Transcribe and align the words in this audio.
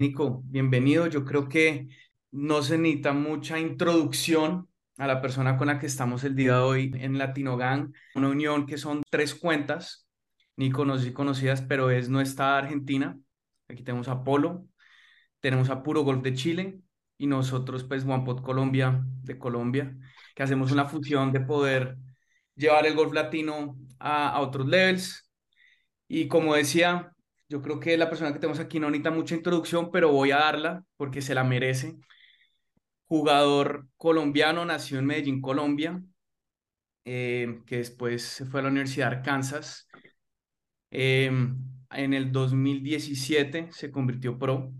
Nico, 0.00 0.40
bienvenido. 0.46 1.08
Yo 1.08 1.26
creo 1.26 1.46
que 1.46 1.88
no 2.30 2.62
se 2.62 2.78
necesita 2.78 3.12
mucha 3.12 3.60
introducción 3.60 4.66
a 4.96 5.06
la 5.06 5.20
persona 5.20 5.58
con 5.58 5.66
la 5.66 5.78
que 5.78 5.84
estamos 5.84 6.24
el 6.24 6.34
día 6.34 6.54
de 6.54 6.60
hoy 6.62 6.92
en 6.94 7.18
Latinogang, 7.18 7.92
una 8.14 8.30
unión 8.30 8.64
que 8.64 8.78
son 8.78 9.02
tres 9.10 9.34
cuentas, 9.34 10.08
si 10.56 11.12
conocidas, 11.12 11.60
pero 11.60 11.90
es 11.90 12.08
nuestra 12.08 12.56
Argentina. 12.56 13.18
Aquí 13.68 13.82
tenemos 13.82 14.08
a 14.08 14.24
Polo, 14.24 14.64
tenemos 15.38 15.68
a 15.68 15.82
Puro 15.82 16.00
Golf 16.00 16.22
de 16.22 16.32
Chile 16.32 16.80
y 17.18 17.26
nosotros, 17.26 17.84
pues, 17.84 18.02
OnePod 18.06 18.40
Colombia 18.40 19.04
de 19.04 19.38
Colombia, 19.38 19.94
que 20.34 20.42
hacemos 20.42 20.72
una 20.72 20.86
fusión 20.86 21.30
de 21.30 21.40
poder 21.40 21.98
llevar 22.56 22.86
el 22.86 22.94
golf 22.94 23.12
latino 23.12 23.76
a, 23.98 24.30
a 24.30 24.40
otros 24.40 24.66
levels. 24.66 25.30
Y 26.08 26.26
como 26.26 26.54
decía, 26.54 27.12
yo 27.50 27.60
creo 27.60 27.80
que 27.80 27.96
la 27.96 28.08
persona 28.08 28.32
que 28.32 28.38
tenemos 28.38 28.60
aquí 28.60 28.78
no 28.78 28.88
necesita 28.88 29.10
mucha 29.10 29.34
introducción, 29.34 29.90
pero 29.90 30.12
voy 30.12 30.30
a 30.30 30.38
darla 30.38 30.84
porque 30.96 31.20
se 31.20 31.34
la 31.34 31.42
merece. 31.42 31.96
Jugador 33.06 33.88
colombiano, 33.96 34.64
nació 34.64 35.00
en 35.00 35.06
Medellín, 35.06 35.40
Colombia, 35.42 36.00
eh, 37.04 37.60
que 37.66 37.78
después 37.78 38.22
se 38.22 38.46
fue 38.46 38.60
a 38.60 38.62
la 38.62 38.68
Universidad 38.68 39.10
de 39.10 39.16
Arkansas. 39.16 39.88
Eh, 40.92 41.26
en 41.90 42.14
el 42.14 42.30
2017 42.30 43.70
se 43.72 43.90
convirtió 43.90 44.38
pro. 44.38 44.72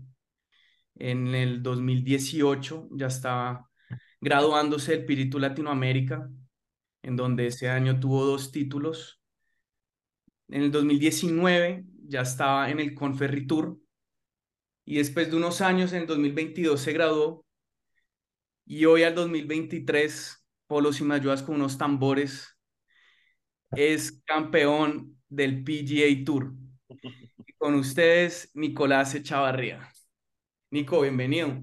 En 0.95 1.35
el 1.35 1.61
2018 1.61 2.87
ya 2.93 3.07
estaba 3.07 3.69
graduándose 4.21 4.93
del 4.93 5.05
Piritu 5.05 5.39
Latinoamérica, 5.39 6.29
en 7.03 7.17
donde 7.17 7.47
ese 7.47 7.69
año 7.69 7.99
tuvo 7.99 8.23
dos 8.25 8.49
títulos. 8.49 9.21
En 10.47 10.63
el 10.63 10.71
2019 10.71 11.90
ya 12.11 12.21
estaba 12.21 12.69
en 12.69 12.79
el 12.79 12.93
Conferritur 12.93 13.79
y 14.85 14.97
después 14.97 15.31
de 15.31 15.37
unos 15.37 15.61
años, 15.61 15.93
en 15.93 16.01
el 16.01 16.07
2022 16.07 16.79
se 16.79 16.91
graduó 16.91 17.45
y 18.65 18.85
hoy 18.85 19.03
al 19.03 19.15
2023, 19.15 20.45
Polo, 20.67 20.91
si 20.91 21.03
me 21.03 21.15
ayudas 21.15 21.43
con 21.43 21.55
unos 21.55 21.77
tambores, 21.77 22.57
es 23.71 24.21
campeón 24.25 25.17
del 25.29 25.63
PGA 25.63 26.25
Tour. 26.25 26.53
Y 27.45 27.53
con 27.53 27.75
ustedes, 27.75 28.51
Nicolás 28.53 29.15
Echavarría. 29.15 29.87
Nico, 30.71 31.01
bienvenido. 31.01 31.61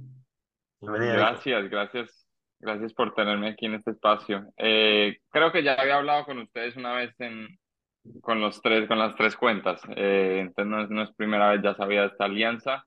Gracias, 0.81 1.69
gracias. 1.69 2.29
Gracias 2.61 2.93
por 2.93 3.15
tenerme 3.15 3.51
aquí 3.51 3.67
en 3.67 3.75
este 3.75 3.91
espacio. 3.91 4.53
Eh, 4.57 5.19
creo 5.31 5.53
que 5.53 5.63
ya 5.63 5.75
había 5.75 5.97
hablado 5.97 6.25
con 6.25 6.39
ustedes 6.39 6.77
una 6.77 6.95
vez 6.95 7.15
en, 7.21 7.47
con 8.23 8.41
los 8.41 8.61
tres, 8.63 8.87
con 8.89 8.99
las 8.99 9.15
tres 9.17 9.37
cuentas. 9.37 9.81
Eh, 9.97 10.39
entonces 10.41 10.67
no 10.71 10.83
es, 10.83 10.91
no 10.91 11.03
es 11.03 11.13
primera 11.15 11.51
vez, 11.51 11.63
ya 11.63 11.75
sabía 11.75 12.05
esta 12.05 12.25
alianza. 12.25 12.85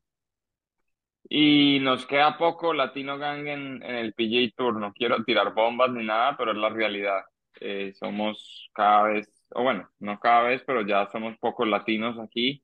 Y 1.30 1.80
nos 1.82 2.06
queda 2.06 2.38
poco 2.38 2.74
Latino 2.74 3.18
Gang 3.18 3.48
en, 3.48 3.84
en 3.84 3.96
el 3.96 4.14
PGA 4.14 4.52
Tour. 4.56 4.76
No 4.78 4.94
quiero 4.94 5.24
tirar 5.24 5.54
bombas 5.54 5.92
ni 5.92 6.06
nada, 6.06 6.36
pero 6.38 6.52
es 6.52 6.58
la 6.58 6.70
realidad. 6.70 7.22
Eh, 7.60 7.94
somos 7.94 8.70
cada 8.74 9.04
vez, 9.04 9.46
o 9.52 9.64
bueno, 9.64 9.90
no 10.00 10.20
cada 10.20 10.44
vez, 10.44 10.64
pero 10.66 10.86
ya 10.86 11.08
somos 11.12 11.38
pocos 11.38 11.68
latinos 11.68 12.18
aquí. 12.20 12.64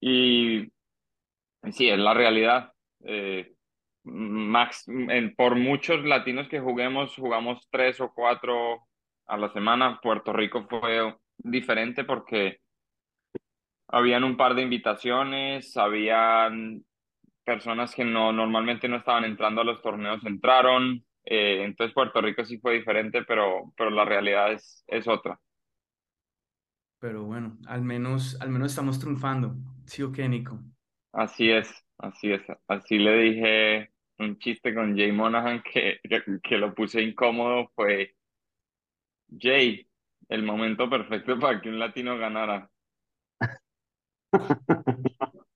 Y 0.00 0.72
sí, 1.72 1.88
es 1.88 1.98
la 1.98 2.14
realidad. 2.14 2.72
Eh, 3.04 3.54
max, 4.04 4.84
en, 4.86 5.34
por 5.34 5.56
muchos 5.56 6.04
latinos 6.04 6.48
que 6.48 6.60
juguemos, 6.60 7.14
jugamos 7.16 7.68
tres 7.70 8.00
o 8.00 8.12
cuatro 8.14 8.86
a 9.26 9.36
la 9.36 9.52
semana. 9.52 10.00
Puerto 10.02 10.32
Rico 10.32 10.66
fue 10.68 11.16
diferente 11.38 12.04
porque 12.04 12.60
habían 13.88 14.24
un 14.24 14.36
par 14.36 14.54
de 14.54 14.62
invitaciones, 14.62 15.76
habían 15.76 16.84
personas 17.44 17.94
que 17.94 18.04
no 18.04 18.32
normalmente 18.32 18.88
no 18.88 18.96
estaban 18.98 19.24
entrando 19.24 19.62
a 19.62 19.64
los 19.64 19.82
torneos, 19.82 20.24
entraron. 20.26 21.04
Eh, 21.24 21.64
entonces 21.64 21.94
Puerto 21.94 22.20
Rico 22.20 22.44
sí 22.44 22.58
fue 22.58 22.74
diferente, 22.74 23.24
pero, 23.24 23.72
pero 23.76 23.90
la 23.90 24.04
realidad 24.04 24.52
es, 24.52 24.84
es 24.88 25.08
otra. 25.08 25.40
Pero 26.98 27.24
bueno, 27.24 27.58
al 27.66 27.82
menos, 27.82 28.38
al 28.40 28.50
menos 28.50 28.72
estamos 28.72 28.98
triunfando. 28.98 29.56
¿Sí 29.86 30.02
o 30.02 30.12
qué, 30.12 30.28
Nico? 30.28 30.60
Así 31.12 31.50
es, 31.50 31.70
así 31.98 32.32
es. 32.32 32.42
Así 32.68 32.98
le 32.98 33.18
dije 33.18 33.90
un 34.18 34.38
chiste 34.38 34.74
con 34.74 34.96
Jay 34.96 35.12
Monahan 35.12 35.62
que, 35.62 36.00
que, 36.04 36.22
que 36.42 36.58
lo 36.58 36.74
puse 36.74 37.02
incómodo. 37.02 37.70
Fue, 37.74 38.15
Jay, 39.38 39.86
el 40.28 40.42
momento 40.42 40.90
perfecto 40.90 41.38
para 41.38 41.60
que 41.60 41.68
un 41.68 41.78
latino 41.78 42.18
ganara. 42.18 42.68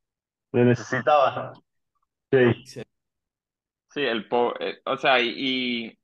Lo 0.53 0.65
necesitaba. 0.65 1.53
Sí. 2.33 2.39
Sí. 2.65 2.83
Sí, 3.93 4.01
el 4.03 4.29
po 4.29 4.55
eh, 4.61 4.81
o 4.85 4.97
sea, 4.97 5.21
y, 5.21 5.99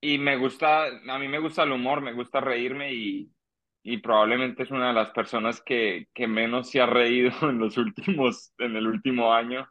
y 0.00 0.18
me 0.18 0.36
gusta, 0.36 0.86
a 0.86 1.18
mí 1.18 1.28
me 1.28 1.38
gusta 1.40 1.64
el 1.64 1.72
humor, 1.72 2.00
me 2.02 2.12
gusta 2.14 2.40
reírme 2.40 2.92
y, 2.94 3.32
y 3.82 3.98
probablemente 3.98 4.64
es 4.64 4.70
una 4.72 4.88
de 4.88 4.94
las 4.94 5.10
personas 5.10 5.62
que, 5.62 6.08
que 6.14 6.26
menos 6.28 6.70
se 6.70 6.80
ha 6.80 6.86
reído 6.86 7.30
en 7.50 7.58
los 7.58 7.78
últimos, 7.78 8.52
en 8.58 8.76
el 8.76 8.86
último 8.88 9.32
año. 9.34 9.68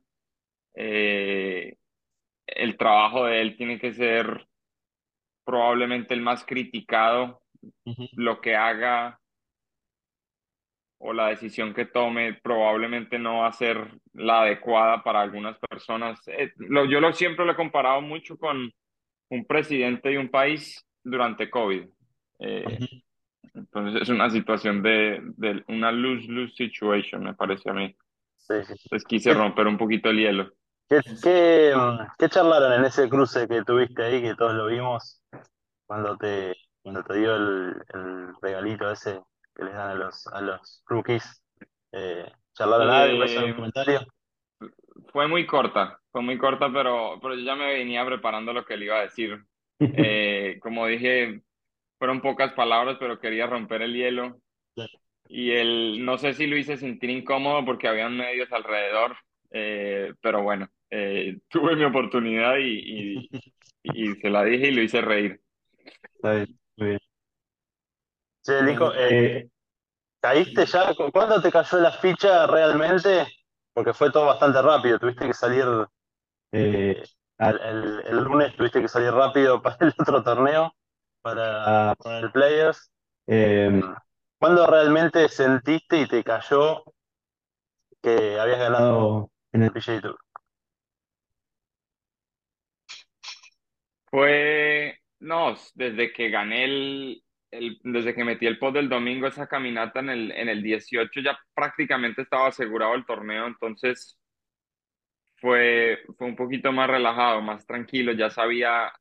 Eh, 0.75 1.77
el 2.47 2.77
trabajo 2.77 3.25
de 3.25 3.41
él 3.41 3.57
tiene 3.57 3.79
que 3.79 3.93
ser 3.93 4.47
probablemente 5.45 6.13
el 6.13 6.21
más 6.21 6.45
criticado, 6.45 7.41
Ujú. 7.85 8.07
lo 8.15 8.41
que 8.41 8.55
haga 8.55 9.19
o 10.97 11.13
la 11.13 11.27
decisión 11.27 11.73
que 11.73 11.85
tome 11.85 12.35
probablemente 12.41 13.19
no 13.19 13.39
va 13.39 13.47
a 13.47 13.51
ser 13.53 13.91
la 14.13 14.41
adecuada 14.41 15.03
para 15.03 15.21
algunas 15.21 15.57
personas. 15.59 16.19
Eh, 16.27 16.51
lo, 16.57 16.85
yo 16.85 16.99
lo, 16.99 17.13
siempre 17.13 17.45
lo 17.45 17.51
he 17.51 17.55
comparado 17.55 18.01
mucho 18.01 18.37
con 18.37 18.71
un 19.29 19.45
presidente 19.45 20.09
de 20.09 20.19
un 20.19 20.29
país 20.29 20.85
durante 21.03 21.49
COVID. 21.49 21.85
Eh, 22.39 22.65
Ujú. 22.65 22.85
entonces 23.53 24.01
es 24.03 24.09
una 24.09 24.29
situación 24.29 24.81
de, 24.81 25.21
de 25.37 25.63
una 25.67 25.91
lose-lose 25.91 26.55
situation, 26.55 27.23
me 27.23 27.33
parece 27.33 27.69
a 27.69 27.73
mí. 27.73 27.95
Sí, 28.37 28.53
sí. 28.65 28.73
Entonces 28.83 29.07
quise 29.07 29.33
¿Qué, 29.33 29.33
romper 29.33 29.67
un 29.67 29.77
poquito 29.77 30.09
el 30.09 30.17
hielo. 30.19 30.51
qué, 30.89 31.01
qué, 31.21 31.73
mm, 31.75 32.07
qué 32.17 32.29
charlaron 32.29 32.73
en 32.73 32.85
ese 32.85 33.09
cruce 33.09 33.47
que 33.47 33.63
tuviste 33.63 34.03
ahí, 34.03 34.21
que 34.21 34.35
todos 34.35 34.53
lo 34.55 34.67
vimos, 34.67 35.21
cuando 35.85 36.17
te, 36.17 36.55
cuando 36.81 37.03
te 37.03 37.15
dio 37.17 37.35
el, 37.35 37.75
el 37.93 38.35
regalito 38.41 38.91
ese 38.91 39.21
que 39.55 39.63
les 39.63 39.73
dan 39.73 39.91
a 39.91 39.95
los, 39.95 40.27
a 40.27 40.41
los 40.41 40.83
rookies? 40.87 41.43
Eh, 41.91 42.31
¿charlaron 42.53 42.89
algo? 42.91 43.23
¿Eso 43.23 43.39
en 43.41 43.45
un 43.47 43.53
Eh, 43.53 43.55
comentario? 43.55 44.01
fue 45.11 45.27
muy 45.27 45.45
corta, 45.45 45.99
fue 46.11 46.21
muy 46.21 46.37
corta, 46.37 46.71
pero, 46.71 47.19
pero 47.21 47.35
yo 47.35 47.41
ya 47.41 47.55
me 47.55 47.67
venía 47.73 48.05
preparando 48.05 48.53
lo 48.53 48.65
que 48.65 48.77
le 48.77 48.85
iba 48.85 48.97
a 48.99 49.01
decir. 49.03 49.43
Eh, 49.91 50.57
como 50.61 50.87
dije, 50.87 51.41
fueron 51.99 52.21
pocas 52.21 52.53
palabras, 52.53 52.97
pero 52.99 53.19
quería 53.19 53.47
romper 53.47 53.81
el 53.83 53.93
hielo. 53.95 54.41
Y 55.27 55.51
él, 55.51 56.05
no 56.05 56.17
sé 56.17 56.33
si 56.33 56.47
lo 56.47 56.57
hice 56.57 56.77
sentir 56.77 57.09
incómodo 57.11 57.65
porque 57.65 57.87
habían 57.89 58.17
medios 58.17 58.51
alrededor, 58.53 59.17
eh, 59.51 60.13
pero 60.21 60.43
bueno, 60.43 60.69
eh, 60.91 61.39
tuve 61.49 61.75
mi 61.77 61.85
oportunidad 61.85 62.57
y, 62.59 63.23
y, 63.23 63.31
y 63.83 64.15
se 64.17 64.29
la 64.31 64.43
dije 64.45 64.69
y 64.69 64.71
lo 64.73 64.83
hice 64.83 65.01
reír. 65.01 65.41
Está 65.93 66.31
bien, 66.33 66.59
muy 66.77 66.87
bien. 66.89 66.99
Che, 68.43 68.61
Bueno, 68.61 68.63
Nico, 68.63 68.93
eh, 68.95 69.49
¿caíste 70.21 70.65
ya? 70.65 70.93
¿Cu- 70.95 71.11
¿Cuándo 71.11 71.41
te 71.41 71.51
cayó 71.51 71.79
la 71.79 71.91
ficha 71.91 72.47
realmente? 72.47 73.27
Porque 73.73 73.93
fue 73.93 74.11
todo 74.11 74.27
bastante 74.27 74.61
rápido, 74.61 74.99
tuviste 74.99 75.27
que 75.27 75.33
salir, 75.33 75.65
eh, 76.53 77.03
al- 77.37 77.61
el, 77.61 78.03
el 78.07 78.17
lunes 78.23 78.55
tuviste 78.55 78.81
que 78.81 78.87
salir 78.87 79.11
rápido 79.13 79.61
para 79.63 79.77
el 79.81 79.93
otro 79.99 80.23
torneo, 80.23 80.73
para, 81.21 81.95
para 82.03 82.19
el 82.19 82.31
Players. 82.31 82.91
Eh, 83.27 83.81
¿cuándo 84.39 84.67
realmente 84.67 85.29
sentiste 85.29 86.01
y 86.01 86.07
te 86.07 86.23
cayó 86.23 86.83
que 88.01 88.39
habías 88.39 88.59
ganado 88.59 89.29
en 89.51 89.63
el 89.63 89.71
PGA 89.71 90.01
Tour? 90.01 90.17
Fue, 94.09 94.97
no, 95.19 95.55
desde 95.75 96.11
que 96.13 96.29
gané 96.29 96.65
el, 96.65 97.23
el, 97.51 97.79
desde 97.83 98.13
que 98.15 98.23
metí 98.23 98.45
el 98.47 98.59
post 98.59 98.75
del 98.75 98.89
domingo, 98.89 99.27
esa 99.27 99.47
caminata 99.47 99.99
en 99.99 100.09
el, 100.09 100.31
en 100.31 100.49
el 100.49 100.61
18 100.63 101.21
ya 101.21 101.37
prácticamente 101.53 102.21
estaba 102.23 102.47
asegurado 102.47 102.95
el 102.95 103.05
torneo, 103.05 103.47
entonces 103.47 104.17
fue, 105.37 105.99
fue 106.17 106.27
un 106.27 106.35
poquito 106.35 106.71
más 106.71 106.89
relajado, 106.89 107.41
más 107.41 107.65
tranquilo, 107.65 108.13
ya 108.13 108.29
sabía, 108.29 108.91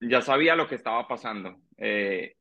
ya 0.00 0.22
sabía 0.22 0.56
lo 0.56 0.68
que 0.68 0.76
estaba 0.76 1.06
pasando. 1.08 1.56
Eh, 1.78 2.36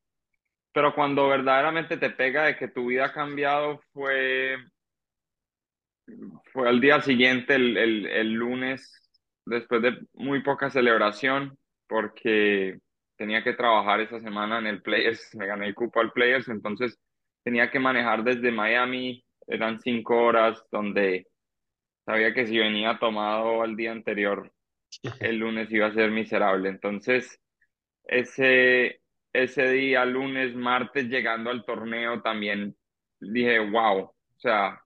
pero 0.74 0.96
cuando 0.96 1.30
verdaderamente 1.30 1.98
te 1.98 2.12
pega 2.12 2.46
de 2.46 2.58
que 2.58 2.68
tu 2.70 2.88
vida 2.88 3.08
ha 3.08 3.14
cambiado 3.14 3.82
fue, 3.94 4.58
fue 6.52 6.70
al 6.70 6.82
día 6.82 7.02
siguiente, 7.02 7.56
el, 7.56 7.78
el, 7.78 8.06
el 8.08 8.34
lunes, 8.34 8.92
después 9.46 9.82
de 9.82 10.00
muy 10.14 10.42
poca 10.44 10.70
celebración, 10.70 11.58
porque 11.88 12.80
tenía 13.24 13.42
que 13.42 13.54
trabajar 13.54 14.02
esa 14.02 14.20
semana 14.20 14.60
en 14.60 14.68
el 14.68 14.82
Players, 14.82 15.34
me 15.36 15.48
gané 15.48 15.68
el 15.68 15.76
cupo 15.76 16.02
al 16.02 16.12
Players, 16.12 16.50
entonces 16.50 17.00
tenía 17.42 17.72
que 17.72 17.80
manejar 17.80 18.22
desde 18.22 18.52
Miami, 18.52 19.24
eran 19.48 19.80
cinco 19.80 20.18
horas 20.26 20.62
donde 20.70 21.28
sabía 22.06 22.34
que 22.34 22.46
si 22.46 22.58
venía 22.58 23.00
tomado 23.00 23.64
el 23.64 23.78
día 23.78 23.94
anterior, 23.94 24.52
el 25.22 25.38
lunes 25.38 25.72
iba 25.72 25.88
a 25.88 25.94
ser 25.94 26.12
miserable. 26.12 26.68
Entonces, 26.68 27.40
ese, 28.04 29.00
ese 29.32 29.72
día, 29.72 30.04
lunes, 30.04 30.54
martes, 30.54 31.06
llegando 31.08 31.50
al 31.50 31.64
torneo, 31.64 32.22
también 32.22 32.76
dije, 33.22 33.58
wow, 33.60 34.00
o 34.00 34.16
sea, 34.36 34.82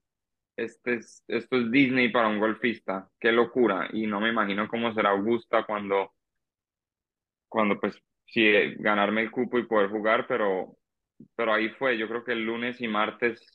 este 0.55 0.97
es, 0.97 1.23
esto 1.27 1.57
es 1.57 1.71
Disney 1.71 2.09
para 2.09 2.27
un 2.27 2.39
golfista, 2.39 3.09
qué 3.19 3.31
locura. 3.31 3.89
Y 3.93 4.05
no 4.05 4.19
me 4.21 4.29
imagino 4.29 4.67
cómo 4.67 4.93
será 4.93 5.09
Augusta 5.09 5.65
cuando, 5.65 6.13
cuando 7.49 7.79
pues, 7.79 7.99
sí, 8.27 8.75
ganarme 8.75 9.21
el 9.21 9.31
cupo 9.31 9.57
y 9.57 9.65
poder 9.65 9.89
jugar, 9.89 10.27
pero, 10.27 10.77
pero 11.35 11.53
ahí 11.53 11.69
fue, 11.69 11.97
yo 11.97 12.07
creo 12.07 12.23
que 12.23 12.33
el 12.33 12.45
lunes 12.45 12.79
y 12.81 12.87
martes 12.87 13.45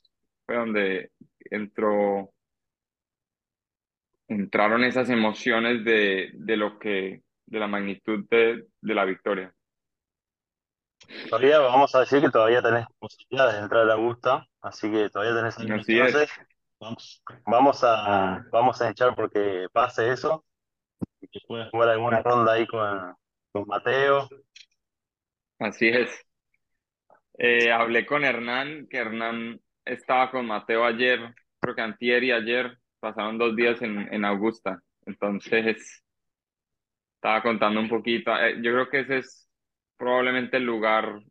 fue 0.44 0.56
donde 0.56 1.10
entró, 1.50 2.32
entraron 4.28 4.84
esas 4.84 5.08
emociones 5.10 5.84
de, 5.84 6.30
de 6.34 6.56
lo 6.56 6.78
que, 6.78 7.22
de 7.46 7.58
la 7.58 7.66
magnitud 7.66 8.24
de, 8.28 8.66
de 8.80 8.94
la 8.94 9.04
victoria. 9.04 9.54
Todavía 11.28 11.58
vamos 11.58 11.94
a 11.94 12.00
decir 12.00 12.20
que 12.20 12.30
todavía 12.30 12.62
tenés 12.62 12.86
posibilidades 12.98 13.56
de 13.56 13.62
entrar 13.62 13.90
a 13.90 13.94
Augusta, 13.94 14.46
así 14.60 14.90
que 14.90 15.10
todavía 15.10 15.34
tenés 15.34 15.58
algunas 15.58 15.86
chances. 15.86 16.30
Vamos, 16.80 17.22
vamos 17.46 17.84
a, 17.84 18.44
vamos 18.50 18.82
a 18.82 18.90
echar 18.90 19.14
porque 19.14 19.66
pase 19.72 20.10
eso 20.10 20.44
y 21.20 21.28
que 21.28 21.40
puedas 21.46 21.70
jugar 21.70 21.90
alguna 21.90 22.22
ronda 22.22 22.54
ahí 22.54 22.66
con, 22.66 23.14
con 23.52 23.66
Mateo. 23.66 24.28
Así 25.58 25.88
es. 25.88 26.10
Eh, 27.38 27.70
hablé 27.72 28.06
con 28.06 28.24
Hernán, 28.24 28.86
que 28.88 28.98
Hernán 28.98 29.60
estaba 29.84 30.30
con 30.30 30.46
Mateo 30.46 30.84
ayer, 30.84 31.34
creo 31.60 31.74
que 31.74 31.80
antier 31.82 32.24
y 32.24 32.32
ayer, 32.32 32.78
pasaron 33.00 33.38
dos 33.38 33.56
días 33.56 33.80
en, 33.82 34.12
en 34.12 34.24
Augusta. 34.24 34.80
Entonces, 35.06 36.02
estaba 37.16 37.42
contando 37.42 37.80
un 37.80 37.88
poquito. 37.88 38.34
Eh, 38.36 38.56
yo 38.62 38.72
creo 38.72 38.88
que 38.90 39.00
ese 39.00 39.18
es 39.18 39.48
probablemente 39.96 40.56
el 40.58 40.64
lugar, 40.64 41.22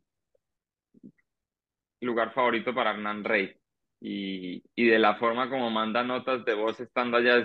lugar 2.00 2.32
favorito 2.32 2.74
para 2.74 2.90
Hernán 2.92 3.24
Rey. 3.24 3.54
Y, 4.00 4.62
y 4.74 4.86
de 4.86 4.98
la 4.98 5.16
forma 5.16 5.48
como 5.48 5.70
manda 5.70 6.02
notas 6.02 6.44
de 6.44 6.54
voz 6.54 6.80
estando 6.80 7.16
allá, 7.18 7.44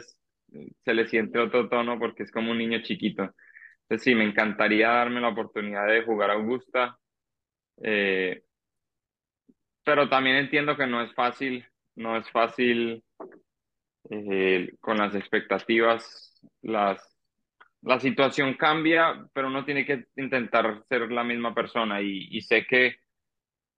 se 0.84 0.94
le 0.94 1.08
siente 1.08 1.40
otro 1.40 1.70
tono 1.70 2.00
porque 2.00 2.24
es 2.24 2.32
como 2.32 2.52
un 2.52 2.58
niño 2.58 2.82
chiquito. 2.82 3.32
Entonces, 3.90 4.04
sí, 4.04 4.16
me 4.16 4.26
encantaría 4.26 4.90
darme 4.90 5.22
la 5.22 5.30
oportunidad 5.30 5.88
de 5.88 6.04
jugar 6.04 6.30
a 6.32 6.34
Augusta. 6.34 7.00
Eh, 7.82 8.44
pero 9.84 10.10
también 10.10 10.36
entiendo 10.38 10.76
que 10.76 10.86
no 10.88 11.02
es 11.02 11.14
fácil, 11.14 11.66
no 11.96 12.18
es 12.18 12.30
fácil 12.32 13.04
eh, 14.10 14.72
con 14.80 14.98
las 14.98 15.16
expectativas, 15.16 16.34
las, 16.62 17.18
la 17.82 18.00
situación 18.00 18.56
cambia, 18.56 19.28
pero 19.34 19.48
uno 19.48 19.66
tiene 19.66 19.86
que 19.86 20.06
intentar 20.18 20.84
ser 20.90 21.12
la 21.12 21.24
misma 21.24 21.54
persona 21.54 22.02
y, 22.02 22.28
y 22.32 22.42
sé 22.42 22.66
que 22.66 22.98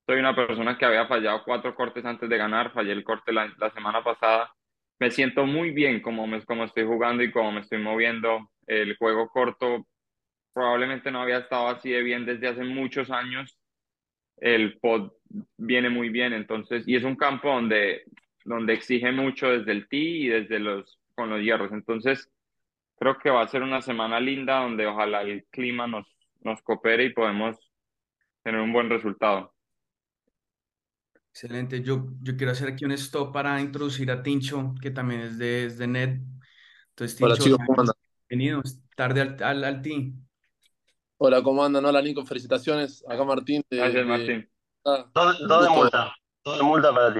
soy 0.06 0.20
una 0.20 0.36
persona 0.36 0.78
que 0.78 0.86
había 0.86 1.08
fallado 1.08 1.44
cuatro 1.46 1.76
cortes 1.76 2.06
antes 2.06 2.30
de 2.30 2.38
ganar, 2.38 2.74
fallé 2.74 2.92
el 2.94 3.04
corte 3.04 3.32
la, 3.34 3.54
la 3.58 3.72
semana 3.72 4.04
pasada, 4.04 4.52
me 5.00 5.12
siento 5.12 5.46
muy 5.46 5.72
bien 5.72 6.02
como, 6.02 6.28
me, 6.28 6.44
como 6.46 6.66
estoy 6.66 6.86
jugando 6.86 7.24
y 7.24 7.32
como 7.32 7.52
me 7.52 7.62
estoy 7.62 7.80
moviendo, 7.80 8.50
el 8.68 8.98
juego 8.98 9.30
corto 9.30 9.88
probablemente 10.54 11.12
no 11.12 11.22
había 11.22 11.40
estado 11.40 11.68
así 11.70 11.92
de 11.92 12.02
bien 12.04 12.26
desde 12.26 12.48
hace 12.50 12.64
muchos 12.64 13.10
años 13.12 13.58
el 14.38 14.80
pod 14.80 15.12
viene 15.58 15.90
muy 15.90 16.10
bien, 16.10 16.34
entonces, 16.34 16.88
y 16.88 16.96
es 16.96 17.04
un 17.04 17.16
campo 17.16 17.50
donde, 17.50 18.04
donde 18.46 18.74
exige 18.74 19.12
mucho 19.12 19.50
desde 19.50 19.72
el 19.72 19.88
tee 19.90 20.26
y 20.26 20.28
desde 20.30 20.60
los, 20.60 21.00
con 21.16 21.30
los 21.30 21.42
hierros, 21.42 21.72
entonces 21.72 22.30
creo 22.98 23.18
que 23.18 23.30
va 23.30 23.42
a 23.44 23.48
ser 23.48 23.64
una 23.64 23.82
semana 23.82 24.20
linda 24.20 24.62
donde 24.62 24.88
ojalá 24.88 25.22
el 25.24 25.46
clima 25.52 25.88
nos, 25.88 26.08
nos 26.42 26.62
coopere 26.62 27.06
y 27.06 27.14
podemos 27.14 27.58
tener 28.44 28.62
un 28.62 28.74
buen 28.74 28.90
resultado. 28.90 29.54
Excelente. 31.32 31.82
Yo, 31.84 32.08
yo 32.22 32.36
quiero 32.36 32.52
hacer 32.52 32.70
aquí 32.70 32.86
un 32.86 32.92
stop 32.94 33.32
para 33.34 33.62
introducir 33.62 34.12
a 34.12 34.22
Tincho, 34.24 34.74
que 34.82 34.92
también 34.92 35.22
es 35.22 35.38
de, 35.38 35.66
es 35.66 35.78
de 35.78 35.88
NET. 35.88 36.22
Entonces, 36.90 37.18
Hola 37.20 37.36
Tincho, 37.38 37.44
chicos, 37.44 37.60
¿cómo 37.66 37.82
andan? 37.82 37.96
bienvenido. 38.30 38.62
Tarde 38.96 39.22
al, 39.22 39.44
al, 39.44 39.64
al 39.64 39.82
team. 39.82 40.28
Hola, 41.22 41.44
¿cómo 41.44 41.64
andan? 41.66 41.84
Hola 41.86 42.02
Nico, 42.02 42.26
felicitaciones. 42.26 43.04
Acá 43.08 43.26
Martín 43.26 43.62
de, 43.70 43.78
Gracias, 43.78 44.06
de- 44.06 44.10
Martín. 44.10 44.50
ah, 44.86 45.06
Todo, 45.14 45.32
un 45.32 45.48
todo 45.50 45.62
de 45.64 45.68
gusto. 45.68 45.82
multa, 45.82 46.16
todo 46.44 46.56
de 46.58 46.64
multa 46.64 46.94
para 46.94 47.14
ti. 47.14 47.20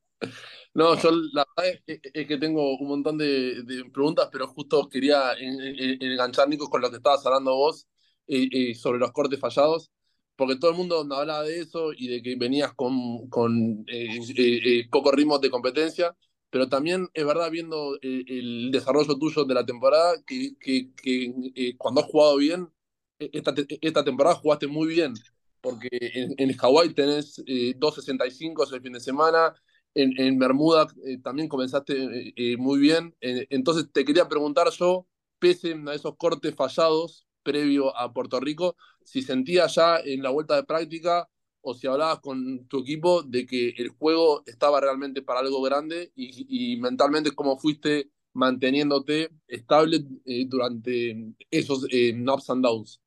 No, 0.74 0.96
yo 1.02 1.12
la 1.34 1.46
verdad 1.58 1.82
es, 1.88 2.28
que 2.28 2.38
tengo 2.38 2.78
un 2.78 2.88
montón 2.88 3.18
de, 3.18 3.64
de 3.64 3.86
preguntas, 3.92 4.30
pero 4.32 4.48
justo 4.48 4.88
quería 4.90 5.34
en- 5.34 5.60
en- 5.62 6.02
enganchar, 6.04 6.48
Nico, 6.48 6.70
con 6.70 6.82
lo 6.82 6.90
que 6.90 6.98
estabas 6.98 7.26
hablando 7.26 7.56
vos 7.56 7.88
eh, 8.28 8.48
eh, 8.52 8.76
sobre 8.76 9.00
los 9.00 9.12
cortes 9.12 9.40
fallados, 9.40 9.92
porque 10.38 10.56
todo 10.58 10.72
el 10.72 10.78
mundo 10.78 11.00
hablaba 11.00 11.44
de 11.44 11.60
eso 11.62 11.92
y 11.94 12.08
de 12.08 12.22
que 12.22 12.36
venías 12.38 12.74
con, 12.74 13.28
con 13.30 13.84
eh, 13.88 14.18
eh, 14.38 14.80
eh, 14.80 14.88
pocos 14.90 15.14
ritmos 15.14 15.42
de 15.42 15.50
competencia, 15.50 16.16
pero 16.52 16.70
también 16.70 17.10
es 17.16 17.26
verdad, 17.26 17.52
viendo 17.52 17.96
eh, 18.04 18.24
el 18.28 18.72
desarrollo 18.72 19.18
tuyo 19.18 19.46
de 19.46 19.56
la 19.56 19.66
temporada, 19.66 20.16
que, 20.26 20.56
que- 20.60 21.34
eh, 21.56 21.78
cuando 21.78 22.02
has 22.02 22.08
jugado 22.08 22.38
bien, 22.38 22.72
eh, 23.20 23.30
esta, 23.34 23.54
te- 23.56 23.68
esta 23.82 24.04
temporada 24.04 24.36
jugaste 24.38 24.68
muy 24.68 24.88
bien, 24.90 25.14
porque 25.62 25.90
en, 26.38 26.54
Hawái 26.58 26.94
tenés 26.94 27.42
eh, 27.48 27.74
2.65 27.78 28.64
ese 28.64 28.80
fin 28.82 28.94
de 28.94 29.00
semana 29.00 29.54
en, 29.94 30.14
en 30.20 30.40
Bermuda 30.40 30.88
eh, 31.06 31.20
también 31.24 31.48
comenzaste 31.48 31.94
eh, 32.30 32.34
eh, 32.36 32.58
muy 32.58 32.80
bien. 32.80 33.16
Eh, 33.22 33.48
entonces 33.50 33.92
te 33.92 34.06
quería 34.06 34.28
preguntar 34.28 34.70
yo, 34.72 35.08
pese 35.40 35.76
a 35.88 35.94
esos 35.94 36.16
cortes 36.18 36.56
fallados 36.56 37.28
previo 37.44 37.96
a 37.98 38.14
Puerto 38.14 38.40
Rico, 38.40 38.76
si 39.04 39.22
sentías 39.24 39.76
ya 39.76 39.98
en 40.00 40.22
la 40.24 40.30
vuelta 40.30 40.56
de 40.56 40.64
práctica 40.64 41.28
o 41.62 41.74
si 41.74 41.88
hablabas 41.88 42.20
con 42.20 42.68
tu 42.68 42.80
equipo 42.80 43.24
de 43.24 43.46
que 43.46 43.70
el 43.78 43.90
juego 43.90 44.44
estaba 44.46 44.82
realmente 44.82 45.22
para 45.22 45.40
algo 45.40 45.62
grande 45.62 46.12
y, 46.16 46.74
y 46.74 46.78
mentalmente 46.78 47.32
cómo 47.32 47.58
fuiste 47.58 48.10
manteniéndote 48.34 49.30
estable 49.48 50.00
eh, 50.26 50.46
durante 50.48 51.34
esos 51.50 51.86
eh, 51.92 52.14
ups 52.14 52.50
and 52.50 52.64
downs. 52.64 53.02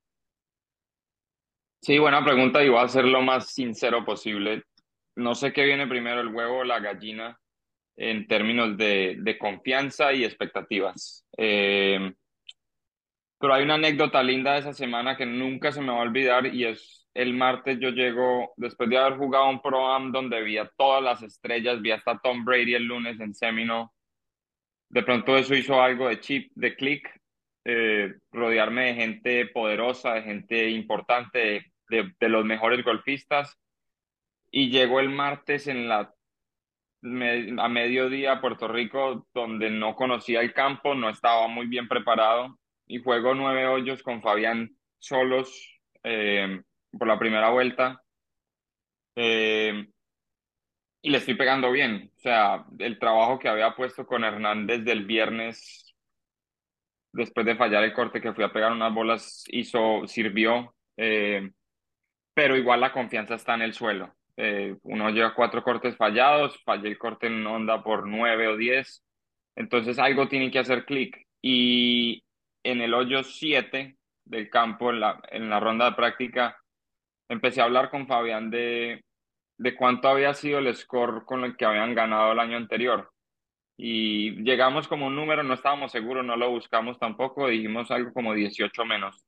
Sí, 1.81 1.99
buena 1.99 2.25
pregunta 2.25 2.65
y 2.65 2.69
voy 2.69 2.83
a 2.83 2.89
ser 2.89 3.05
lo 3.05 3.21
más 3.23 3.53
sincero 3.53 4.05
posible. 4.05 4.65
No 5.17 5.35
sé 5.35 5.53
qué 5.53 5.65
viene 5.65 5.87
primero, 5.87 6.21
el 6.21 6.35
huevo 6.35 6.59
o 6.59 6.65
la 6.65 6.81
gallina, 6.81 7.39
en 7.97 8.27
términos 8.27 8.77
de, 8.77 9.17
de 9.21 9.39
confianza 9.39 10.12
y 10.12 10.25
expectativas. 10.25 11.27
Eh, 11.37 12.13
pero 13.39 13.55
hay 13.55 13.65
una 13.65 13.75
anécdota 13.75 14.23
linda 14.23 14.55
de 14.55 14.61
esa 14.61 14.73
semana 14.73 15.17
que 15.17 15.27
nunca 15.27 15.70
se 15.73 15.82
me 15.82 15.93
va 15.93 15.99
a 15.99 16.03
olvidar 16.03 16.46
y 16.46 16.65
es 16.65 17.04
el 17.15 17.33
martes 17.35 17.79
yo 17.79 17.91
llego, 17.91 18.53
después 18.56 18.91
de 18.91 18.99
haber 18.99 19.17
jugado 19.17 19.49
un 19.49 19.63
Pro-Am 19.63 20.11
donde 20.11 20.43
vi 20.43 20.59
a 20.59 20.69
todas 20.77 21.03
las 21.03 21.23
estrellas, 21.23 21.81
vi 21.81 21.93
hasta 21.93 22.19
Tom 22.19 22.44
Brady 22.44 22.75
el 22.75 22.85
lunes 22.85 23.21
en 23.21 23.35
Seminole. 23.35 23.89
De 24.89 25.03
pronto 25.03 25.37
eso 25.37 25.55
hizo 25.55 25.81
algo 25.81 26.09
de 26.09 26.21
chip, 26.21 26.53
de 26.56 26.75
click, 26.75 27.09
eh, 27.65 28.15
rodearme 28.33 28.87
de 28.87 28.94
gente 28.94 29.47
poderosa, 29.47 30.15
de 30.15 30.23
gente 30.23 30.71
importante, 30.71 31.73
de, 31.89 32.13
de, 32.19 32.29
los 32.29 32.44
mejores 32.44 32.85
golfistas. 32.85 33.56
Y 34.51 34.71
llegó 34.71 35.01
el 35.01 35.09
martes 35.09 35.69
en 35.69 35.89
la 35.89 36.13
a 37.05 37.69
mediodía 37.69 38.33
a 38.33 38.41
Puerto 38.41 38.67
Rico, 38.67 39.27
donde 39.35 39.69
no 39.71 39.94
conocía 39.94 40.41
el 40.41 40.55
campo, 40.55 40.94
no 40.94 41.11
estaba 41.11 41.47
muy 41.49 41.67
bien 41.67 41.87
preparado 41.87 42.59
y 42.87 43.03
juego 43.03 43.35
nueve 43.35 43.67
hoyos 43.67 44.03
con 44.03 44.23
Fabián 44.23 44.71
solos 44.99 45.81
eh, 46.03 46.63
por 46.98 47.08
la 47.08 47.19
primera 47.19 47.51
vuelta 47.51 48.03
eh, 49.17 49.86
y 51.03 51.10
le 51.10 51.19
estoy 51.19 51.34
pegando 51.34 51.70
bien. 51.70 52.10
O 52.17 52.20
sea, 52.20 52.65
el 52.79 52.98
trabajo 52.98 53.39
que 53.39 53.48
había 53.48 53.74
puesto 53.74 54.06
con 54.06 54.24
Hernández 54.24 54.84
del 54.84 55.05
viernes, 55.05 55.94
después 57.13 57.44
de 57.46 57.56
fallar 57.56 57.84
el 57.84 57.93
corte 57.93 58.20
que 58.20 58.32
fui 58.32 58.44
a 58.44 58.53
pegar 58.53 58.72
unas 58.72 58.93
bolas, 58.93 59.44
hizo, 59.48 60.06
sirvió, 60.06 60.74
eh, 60.96 61.51
pero 62.34 62.56
igual 62.56 62.81
la 62.81 62.93
confianza 62.93 63.34
está 63.34 63.55
en 63.55 63.63
el 63.63 63.74
suelo. 63.74 64.15
Eh, 64.36 64.77
uno 64.82 65.10
lleva 65.10 65.34
cuatro 65.34 65.63
cortes 65.63 65.96
fallados, 65.96 66.60
fallé 66.65 66.89
el 66.89 66.98
corte 66.98 67.29
en 67.29 67.46
onda 67.46 67.84
por 67.84 68.06
nueve 68.06 68.48
o 68.48 68.56
diez, 68.56 69.05
entonces 69.55 69.98
algo 69.98 70.29
tiene 70.29 70.51
que 70.51 70.58
hacer 70.58 70.84
clic. 70.86 71.17
Y 71.41 72.24
en 72.65 72.81
el 72.81 72.94
hoyo 72.94 73.22
siete 73.22 73.98
del 74.24 74.48
campo, 74.48 74.91
en 74.91 75.01
la, 75.01 75.20
en 75.31 75.51
la 75.51 75.60
ronda 75.60 75.91
de 75.91 75.96
práctica, 75.96 76.56
empecé 77.34 77.60
a 77.60 77.64
hablar 77.64 77.91
con 77.91 78.06
Fabián 78.06 78.50
de, 78.50 79.05
de 79.58 79.76
cuánto 79.76 80.08
había 80.08 80.34
sido 80.34 80.58
el 80.58 80.74
score 80.74 81.24
con 81.24 81.44
el 81.44 81.56
que 81.56 81.64
habían 81.64 81.94
ganado 81.94 82.32
el 82.32 82.38
año 82.38 82.56
anterior. 82.56 83.10
Y 83.76 84.43
llegamos 84.43 84.88
como 84.88 85.06
un 85.06 85.17
número, 85.17 85.43
no 85.43 85.55
estábamos 85.55 85.93
seguros, 85.93 86.24
no 86.24 86.36
lo 86.36 86.50
buscamos 86.50 86.98
tampoco, 86.98 87.48
dijimos 87.48 87.91
algo 87.91 88.12
como 88.12 88.34
18 88.34 88.84
menos. 88.84 89.24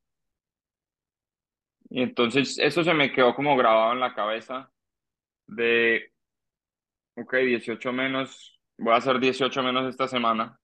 Y 1.89 2.03
entonces 2.03 2.59
eso 2.59 2.83
se 2.85 2.95
me 2.95 3.13
quedó 3.13 3.35
como 3.35 3.57
grabado 3.57 3.93
en 3.93 4.01
la 4.01 4.15
cabeza 4.15 4.71
de, 5.47 6.11
ok, 7.17 7.35
18 7.37 7.93
menos, 7.93 8.59
voy 8.79 8.93
a 8.93 8.97
hacer 8.97 9.21
18 9.21 9.63
menos 9.63 9.89
esta 9.89 10.09
semana 10.09 10.59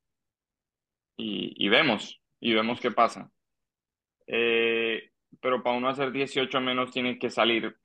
y, 1.16 1.54
y 1.64 1.68
vemos, 1.68 2.20
y 2.40 2.54
vemos 2.54 2.80
qué 2.80 2.90
pasa. 2.90 3.30
Eh, 4.26 4.81
pero 5.42 5.62
para 5.62 5.76
uno 5.76 5.88
hacer 5.88 6.12
18 6.12 6.60
menos 6.60 6.92
tiene 6.92 7.18
que 7.18 7.28
salir, 7.28 7.76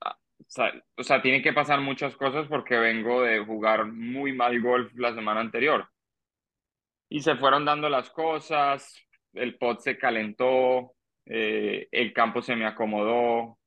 o 0.96 1.02
sea, 1.02 1.20
tiene 1.20 1.42
que 1.42 1.52
pasar 1.52 1.80
muchas 1.80 2.16
cosas 2.16 2.46
porque 2.46 2.78
vengo 2.78 3.22
de 3.22 3.44
jugar 3.44 3.86
muy 3.86 4.32
mal 4.32 4.58
golf 4.60 4.92
la 4.94 5.14
semana 5.14 5.40
anterior. 5.40 5.88
Y 7.10 7.20
se 7.20 7.36
fueron 7.36 7.64
dando 7.64 7.88
las 7.88 8.10
cosas, 8.10 8.96
el 9.32 9.58
pot 9.58 9.80
se 9.80 9.98
calentó, 9.98 10.92
eh, 11.26 11.88
el 11.90 12.12
campo 12.12 12.40
se 12.40 12.54
me 12.54 12.66
acomodó, 12.66 13.58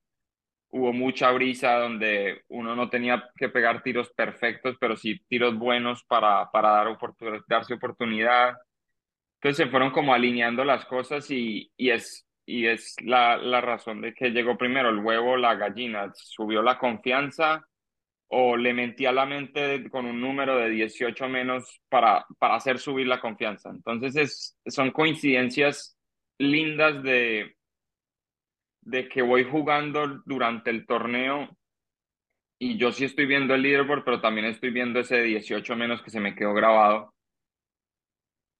hubo 0.69 0.93
mucha 0.93 1.31
brisa 1.31 1.77
donde 1.77 2.43
uno 2.47 2.75
no 2.75 2.89
tenía 2.89 3.29
que 3.35 3.49
pegar 3.49 3.83
tiros 3.83 4.09
perfectos, 4.13 4.77
pero 4.79 4.95
sí 4.95 5.19
tiros 5.27 5.57
buenos 5.57 6.03
para, 6.05 6.49
para 6.51 6.69
dar 6.69 6.97
darse 7.47 7.73
oportunidad. 7.73 8.53
Entonces 9.35 9.65
se 9.65 9.71
fueron 9.71 9.91
como 9.91 10.13
alineando 10.13 10.63
las 10.63 10.85
cosas 10.85 11.29
y, 11.29 11.71
y 11.75 11.89
es, 11.89 12.27
y 12.51 12.67
es 12.67 12.95
la, 13.01 13.37
la 13.37 13.61
razón 13.61 14.01
de 14.01 14.13
que 14.13 14.31
llegó 14.31 14.57
primero 14.57 14.89
el 14.89 14.99
huevo, 14.99 15.37
la 15.37 15.55
gallina, 15.55 16.11
subió 16.13 16.61
la 16.61 16.77
confianza 16.77 17.65
o 18.27 18.57
le 18.57 18.73
mentí 18.73 19.05
a 19.05 19.13
la 19.13 19.25
mente 19.25 19.89
con 19.89 20.05
un 20.05 20.19
número 20.19 20.57
de 20.57 20.69
18 20.69 21.29
menos 21.29 21.81
para, 21.87 22.25
para 22.39 22.55
hacer 22.55 22.77
subir 22.77 23.07
la 23.07 23.21
confianza. 23.21 23.69
Entonces 23.69 24.15
es, 24.17 24.57
son 24.65 24.91
coincidencias 24.91 25.97
lindas 26.39 27.01
de, 27.03 27.55
de 28.81 29.07
que 29.07 29.21
voy 29.21 29.45
jugando 29.45 30.21
durante 30.25 30.71
el 30.71 30.85
torneo 30.85 31.49
y 32.59 32.77
yo 32.77 32.91
sí 32.91 33.05
estoy 33.05 33.27
viendo 33.27 33.55
el 33.55 33.61
leaderboard, 33.61 34.03
pero 34.03 34.19
también 34.19 34.47
estoy 34.47 34.71
viendo 34.71 34.99
ese 34.99 35.21
18 35.23 35.75
menos 35.77 36.01
que 36.01 36.11
se 36.11 36.19
me 36.19 36.35
quedó 36.35 36.53
grabado. 36.53 37.13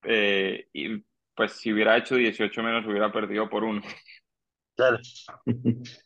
Eh, 0.03 0.67
y 0.73 1.03
pues 1.35 1.53
si 1.53 1.71
hubiera 1.73 1.97
hecho 1.97 2.15
18 2.15 2.63
menos 2.63 2.85
hubiera 2.85 3.11
perdido 3.11 3.49
por 3.49 3.63
uno. 3.63 3.81
Claro. 4.75 4.97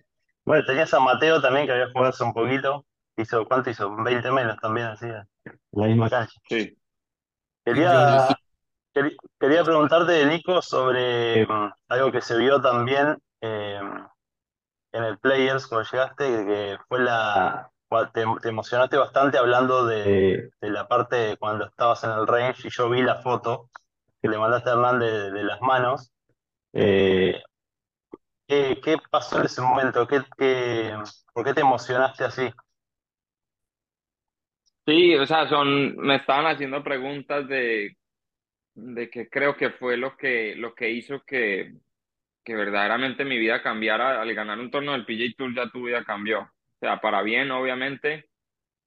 Bueno, 0.46 0.64
tenías 0.64 0.94
a 0.94 1.00
Mateo 1.00 1.42
también 1.42 1.66
que 1.66 1.72
había 1.72 1.92
jugado 1.92 2.10
hace 2.10 2.24
un 2.24 2.32
poquito. 2.32 2.86
Hizo, 3.18 3.46
¿cuánto 3.46 3.72
hizo? 3.72 3.96
20 4.04 4.32
menos 4.32 4.58
también, 4.62 4.86
así, 4.86 5.08
en 5.08 5.28
la 5.72 5.88
misma 5.88 6.08
cancha. 6.08 6.40
Sí. 6.48 6.78
Quería, 7.64 8.28
quería 9.40 9.64
preguntarte, 9.64 10.24
Nico, 10.28 10.62
sobre 10.62 11.48
mm, 11.48 11.72
algo 11.88 12.12
que 12.12 12.22
se 12.22 12.38
vio 12.38 12.62
también 12.62 13.18
eh, 13.42 13.80
en 14.92 15.04
el 15.04 15.18
Players 15.18 15.66
cuando 15.66 15.90
llegaste, 15.90 16.46
que 16.46 16.78
fue 16.88 17.00
la... 17.00 17.72
Te, 18.14 18.26
te 18.42 18.50
emocionaste 18.50 18.98
bastante 18.98 19.40
hablando 19.40 19.88
de, 19.88 20.52
de 20.62 20.70
la 20.70 20.88
parte 20.88 21.38
cuando 21.40 21.66
estabas 21.66 22.04
en 22.04 22.12
el 22.12 22.28
range 22.28 22.68
y 22.68 22.70
yo 22.70 22.90
vi 22.90 23.02
la 23.02 23.22
foto 23.22 23.70
que 24.26 24.32
le 24.32 24.40
mandaste 24.40 24.70
a 24.70 24.74
Hernán 24.74 25.00
de, 25.00 25.44
las 25.44 25.62
manos. 25.62 26.12
Eh, 26.74 27.42
¿qué, 28.48 28.80
qué 28.84 28.98
pasó 29.12 29.40
en 29.40 29.46
ese 29.46 29.62
momento? 29.62 30.08
¿Qué, 30.08 30.22
qué, 30.38 30.98
por 31.32 31.46
qué 31.46 31.54
te 31.54 31.62
emocionaste 31.62 32.24
así? 32.24 32.50
Sí, 34.88 35.16
o 35.16 35.26
sea, 35.26 35.48
son, 35.48 35.96
me 35.98 36.16
estaban 36.16 36.48
haciendo 36.48 36.84
preguntas 36.84 37.48
de, 37.48 37.98
de 38.74 39.10
qué 39.10 39.30
creo 39.30 39.56
que 39.56 39.72
fue 39.72 39.98
lo 39.98 40.16
que, 40.18 40.56
lo 40.56 40.74
que 40.74 40.90
hizo 40.90 41.22
que, 41.22 41.74
que 42.44 42.56
verdaderamente 42.56 43.26
mi 43.26 43.38
vida 43.38 43.62
cambiara. 43.62 44.22
Al 44.22 44.34
ganar 44.34 44.60
un 44.60 44.72
torneo 44.72 44.94
del 44.94 45.06
PJ 45.06 45.36
Tour 45.38 45.54
ya 45.54 45.70
tu 45.70 45.86
vida 45.86 46.04
cambió. 46.04 46.42
O 46.42 46.80
sea, 46.80 47.00
para 47.00 47.22
bien, 47.22 47.52
obviamente. 47.52 48.30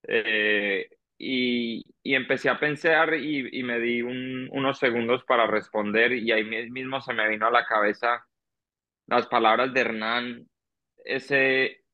Eh, 0.02 0.88
y, 1.19 1.85
y, 2.03 2.15
empecé 2.15 2.49
a 2.49 2.61
pensar 2.61 3.15
y, 3.15 3.59
y 3.59 3.63
me 3.65 3.81
di 3.81 4.03
un, 4.03 4.49
unos 4.53 4.79
segundos 4.79 5.25
para 5.25 5.47
responder 5.47 6.13
y 6.13 6.31
ahí 6.33 6.45
mismo 6.71 7.01
se 7.01 7.13
me 7.13 7.29
vino 7.29 7.47
a 7.49 7.51
la 7.51 7.67
cabeza 7.67 8.25
las 9.07 9.27
palabras 9.27 9.73
de 9.75 9.81
Hernán 9.81 10.49
ese, 11.05 11.85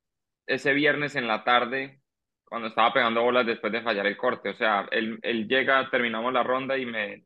ese 0.46 0.72
viernes 0.74 1.16
en 1.16 1.28
la 1.28 1.44
tarde 1.44 2.00
cuando 2.44 2.68
estaba 2.68 2.92
pegando 2.92 3.22
bolas 3.22 3.46
después 3.46 3.72
de 3.72 3.82
fallar 3.82 4.06
el 4.06 4.16
corte. 4.16 4.50
O 4.50 4.54
sea, 4.54 4.86
él, 4.90 5.18
él 5.22 5.48
llega, 5.48 5.88
terminamos 5.90 6.32
la 6.32 6.42
ronda 6.42 6.76
y 6.78 6.86
me 6.86 7.24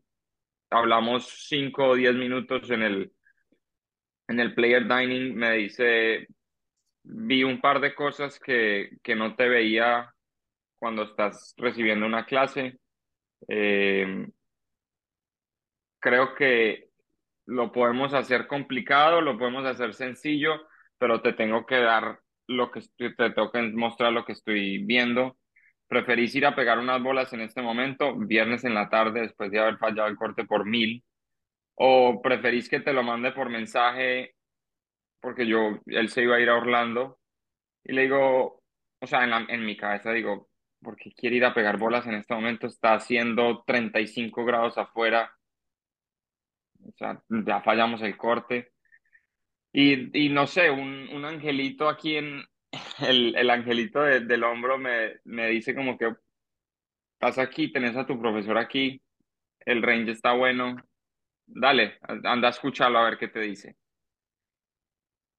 hablamos 0.71 1.28
cinco 1.49 1.88
o 1.88 1.95
diez 1.95 2.14
minutos 2.14 2.71
en 2.71 2.83
el, 2.83 3.12
en 4.28 4.40
el 4.40 4.55
player 4.55 4.87
dining. 4.87 5.35
Me 5.35 5.52
dice, 5.52 6.28
vi 7.02 7.45
un 7.45 7.61
par 7.61 7.81
de 7.81 7.95
cosas 7.95 8.38
que, 8.38 8.90
que 9.02 9.17
no 9.17 9.35
te 9.37 9.49
veía 9.49 10.14
cuando 10.78 11.04
estás 11.04 11.54
recibiendo 11.58 12.06
una 12.06 12.25
clase. 12.26 12.78
Eh, 13.49 14.26
creo 16.00 16.35
que 16.35 16.88
lo 17.47 17.73
podemos 17.73 18.14
hacer 18.14 18.47
complicado, 18.47 19.20
lo 19.20 19.38
podemos 19.38 19.64
hacer 19.66 19.94
sencillo, 19.94 20.52
pero 20.99 21.23
te 21.23 21.32
tengo 21.32 21.66
que 21.66 21.76
dar 21.76 22.20
lo 22.47 22.70
que 22.70 22.80
estoy, 22.80 23.14
te 23.16 23.30
tengo 23.30 23.50
que 23.52 23.62
mostrar 23.62 24.12
lo 24.12 24.25
que 24.25 24.32
estoy 24.32 24.85
viendo. 24.85 25.37
¿Preferís 25.88 26.35
ir 26.35 26.47
a 26.47 26.54
pegar 26.54 26.78
unas 26.78 27.02
bolas 27.02 27.32
en 27.32 27.40
este 27.40 27.62
momento, 27.62 28.14
viernes 28.16 28.64
en 28.64 28.75
la 28.75 28.90
tarde, 28.90 29.23
después 29.23 29.50
de 29.50 29.58
haber 29.61 29.78
fallado 29.78 30.08
el 30.08 30.16
corte 30.16 30.44
por 30.44 30.66
mil? 30.66 31.04
¿O 31.75 32.20
preferís 32.23 32.68
que 32.68 32.80
te 32.80 32.92
lo 32.92 33.02
mande 33.02 33.32
por 33.32 33.49
mensaje? 33.50 34.35
Porque 35.20 35.47
yo, 35.47 35.80
él 35.87 36.08
se 36.11 36.23
iba 36.23 36.37
a 36.37 36.40
ir 36.40 36.50
a 36.50 36.56
Orlando. 36.56 37.18
Y 37.85 37.92
le 37.94 38.02
digo, 38.02 38.62
o 39.00 39.06
sea, 39.06 39.25
en, 39.25 39.50
en 39.50 39.64
mi 39.64 39.76
cabeza 39.76 40.12
digo, 40.12 40.49
¿por 40.82 40.97
qué 40.97 41.12
quiere 41.12 41.37
ir 41.37 41.44
a 41.44 41.54
pegar 41.54 41.78
bolas 41.78 42.06
en 42.06 42.14
este 42.14 42.35
momento? 42.35 42.66
Está 42.66 42.94
haciendo 42.94 43.64
35 43.66 44.44
grados 44.44 44.78
afuera. 44.78 45.32
O 46.85 46.92
sea, 46.97 47.23
ya 47.28 47.61
fallamos 47.61 48.02
el 48.02 48.16
corte. 48.16 48.73
Y, 49.73 50.28
no 50.30 50.47
sé, 50.47 50.70
un, 50.70 51.25
angelito 51.25 51.88
aquí 51.88 52.16
el, 52.16 52.44
el 53.37 53.50
angelito 53.50 54.02
del 54.02 54.44
hombro 54.44 54.78
me, 54.78 55.20
me 55.25 55.49
dice 55.49 55.75
como 55.75 55.97
que 55.99 56.14
estás 57.20 57.38
aquí, 57.38 57.73
tenés 57.73 57.97
a 57.97 58.06
tu 58.06 58.18
profesor 58.20 58.56
aquí, 58.58 59.02
el 59.61 59.82
range 59.82 60.12
está 60.12 60.32
bueno, 60.32 60.76
dale, 61.47 61.99
anda 62.25 62.49
a 62.49 62.50
escucharlo 62.50 62.99
a 62.99 63.04
ver 63.04 63.18
qué 63.18 63.28
te 63.28 63.40
dice. 63.40 63.76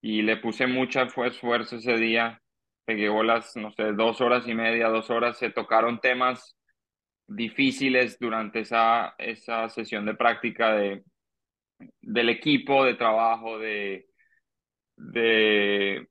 Y 0.01 0.21
le 0.21 0.37
puse 0.37 0.67
mucho 0.67 1.01
esfuerzo 1.01 1.77
ese 1.77 1.95
día, 1.97 2.41
pegué 2.89 3.07
bolas, 3.07 3.55
no 3.55 3.71
sé, 3.71 3.93
dos 3.93 4.19
horas 4.19 4.47
y 4.47 4.55
media, 4.55 4.87
dos 4.87 5.11
horas, 5.11 5.37
se 5.37 5.51
tocaron 5.51 5.99
temas 5.99 6.57
difíciles 7.27 8.17
durante 8.19 8.61
esa, 8.61 9.13
esa 9.19 9.69
sesión 9.69 10.07
de 10.07 10.15
práctica 10.15 10.73
de, 10.73 11.03
del 12.01 12.29
equipo, 12.29 12.83
de 12.83 12.95
trabajo, 12.95 13.59
de 13.59 14.07
de, 14.97 16.07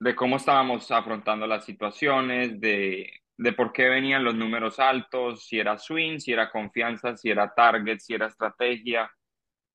de 0.00 0.14
cómo 0.16 0.36
estábamos 0.36 0.90
afrontando 0.90 1.46
las 1.46 1.64
situaciones, 1.64 2.60
de, 2.60 3.10
de 3.38 3.52
por 3.54 3.72
qué 3.72 3.88
venían 3.88 4.24
los 4.24 4.34
números 4.34 4.78
altos, 4.78 5.46
si 5.46 5.58
era 5.58 5.78
swing, 5.78 6.18
si 6.18 6.32
era 6.32 6.50
confianza, 6.50 7.16
si 7.16 7.30
era 7.30 7.52
target, 7.54 7.98
si 8.00 8.14
era 8.14 8.26
estrategia. 8.26 9.10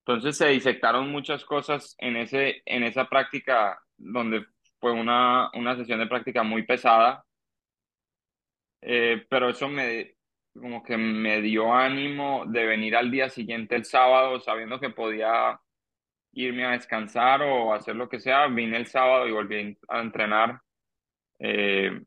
Entonces 0.06 0.38
se 0.38 0.50
disectaron 0.50 1.12
muchas 1.12 1.46
cosas 1.46 1.96
en, 2.00 2.18
ese, 2.18 2.62
en 2.66 2.84
esa 2.84 3.10
práctica 3.10 3.80
donde 3.98 4.46
fue 4.86 4.92
una, 4.92 5.50
una 5.56 5.76
sesión 5.76 5.98
de 5.98 6.06
práctica 6.06 6.44
muy 6.44 6.62
pesada, 6.62 7.26
eh, 8.82 9.26
pero 9.28 9.50
eso 9.50 9.68
me, 9.68 10.14
como 10.54 10.84
que 10.84 10.96
me 10.96 11.42
dio 11.42 11.74
ánimo 11.74 12.44
de 12.46 12.68
venir 12.68 12.96
al 12.96 13.10
día 13.10 13.28
siguiente, 13.32 13.76
el 13.76 13.84
sábado, 13.86 14.40
sabiendo 14.40 14.80
que 14.80 14.92
podía 14.92 15.60
irme 16.34 16.66
a 16.66 16.74
descansar 16.74 17.42
o 17.42 17.74
hacer 17.74 17.96
lo 17.96 18.08
que 18.08 18.20
sea. 18.20 18.46
Vine 18.46 18.78
el 18.78 18.86
sábado 18.86 19.28
y 19.28 19.32
volví 19.32 19.76
a 19.88 20.00
entrenar. 20.02 20.62
Eh, 21.40 22.00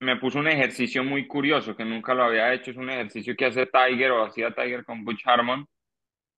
me 0.00 0.16
puso 0.16 0.40
un 0.40 0.48
ejercicio 0.48 1.02
muy 1.04 1.26
curioso 1.26 1.74
que 1.74 1.86
nunca 1.86 2.12
lo 2.12 2.24
había 2.24 2.52
hecho. 2.52 2.70
Es 2.70 2.76
un 2.76 2.90
ejercicio 2.90 3.34
que 3.34 3.46
hace 3.46 3.64
Tiger 3.64 4.10
o 4.10 4.26
hacía 4.26 4.54
Tiger 4.54 4.84
con 4.84 5.06
Butch 5.06 5.26
Harmon, 5.26 5.66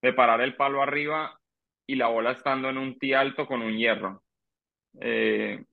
de 0.01 0.13
parar 0.13 0.41
el 0.43 0.55
palo 0.55 0.81
arriba 0.81 1.41
y 1.89 1.97
la 1.97 2.07
bola 2.07 2.31
estando 2.31 2.71
en 2.71 2.79
un 2.79 2.97
tee 3.01 3.15
alto 3.15 3.49
con 3.49 3.63
un 3.63 3.77
hierro. 3.77 4.23
Eh, 5.01 5.65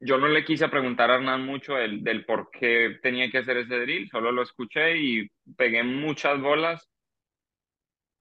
yo 0.00 0.18
no 0.18 0.28
le 0.28 0.44
quise 0.44 0.68
preguntar 0.68 1.10
a 1.10 1.16
Hernán 1.16 1.44
mucho 1.44 1.74
del, 1.74 2.02
del 2.04 2.24
por 2.24 2.50
qué 2.50 2.98
tenía 3.02 3.30
que 3.30 3.38
hacer 3.38 3.56
ese 3.58 3.80
drill, 3.80 4.08
solo 4.10 4.30
lo 4.32 4.42
escuché 4.42 4.96
y 4.98 5.28
pegué 5.56 5.82
muchas 5.82 6.40
bolas 6.40 6.88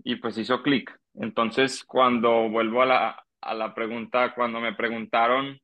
y 0.03 0.15
pues 0.17 0.37
hizo 0.37 0.61
clic. 0.61 0.97
Entonces, 1.15 1.83
cuando 1.83 2.49
vuelvo 2.49 2.81
a 2.81 2.85
la, 2.85 3.25
a 3.41 3.53
la 3.53 3.73
pregunta, 3.73 4.33
cuando 4.35 4.59
me 4.59 4.73
preguntaron 4.73 5.59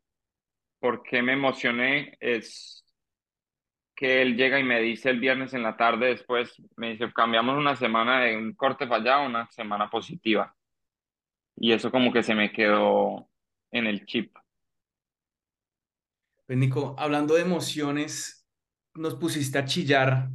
por 0.80 1.04
qué 1.04 1.22
me 1.22 1.34
emocioné, 1.34 2.18
es 2.20 2.86
que 3.96 4.22
él 4.22 4.36
llega 4.36 4.60
y 4.60 4.64
me 4.64 4.82
dice 4.82 5.10
el 5.10 5.20
viernes 5.20 5.54
en 5.54 5.64
la 5.64 5.78
tarde 5.78 6.08
después, 6.08 6.56
me 6.76 6.92
dice, 6.92 7.12
cambiamos 7.14 7.58
una 7.58 7.76
semana 7.76 8.22
de 8.22 8.36
un 8.36 8.54
corte 8.54 8.88
fallado 8.88 9.24
a 9.24 9.28
una 9.28 9.48
semana 9.52 9.90
positiva. 9.90 10.56
Y 11.56 11.72
eso 11.74 11.92
como 11.92 12.12
que 12.12 12.24
se 12.24 12.36
me 12.36 12.52
quedó 12.52 13.30
en 13.72 13.88
el 13.88 14.06
chip. 14.06 14.36
Pues 16.46 16.58
Nico, 16.58 16.96
hablando 16.98 17.36
de 17.36 17.42
emociones, 17.42 18.46
nos 18.94 19.16
pusiste 19.16 19.58
a 19.58 19.66
chillar 19.66 20.30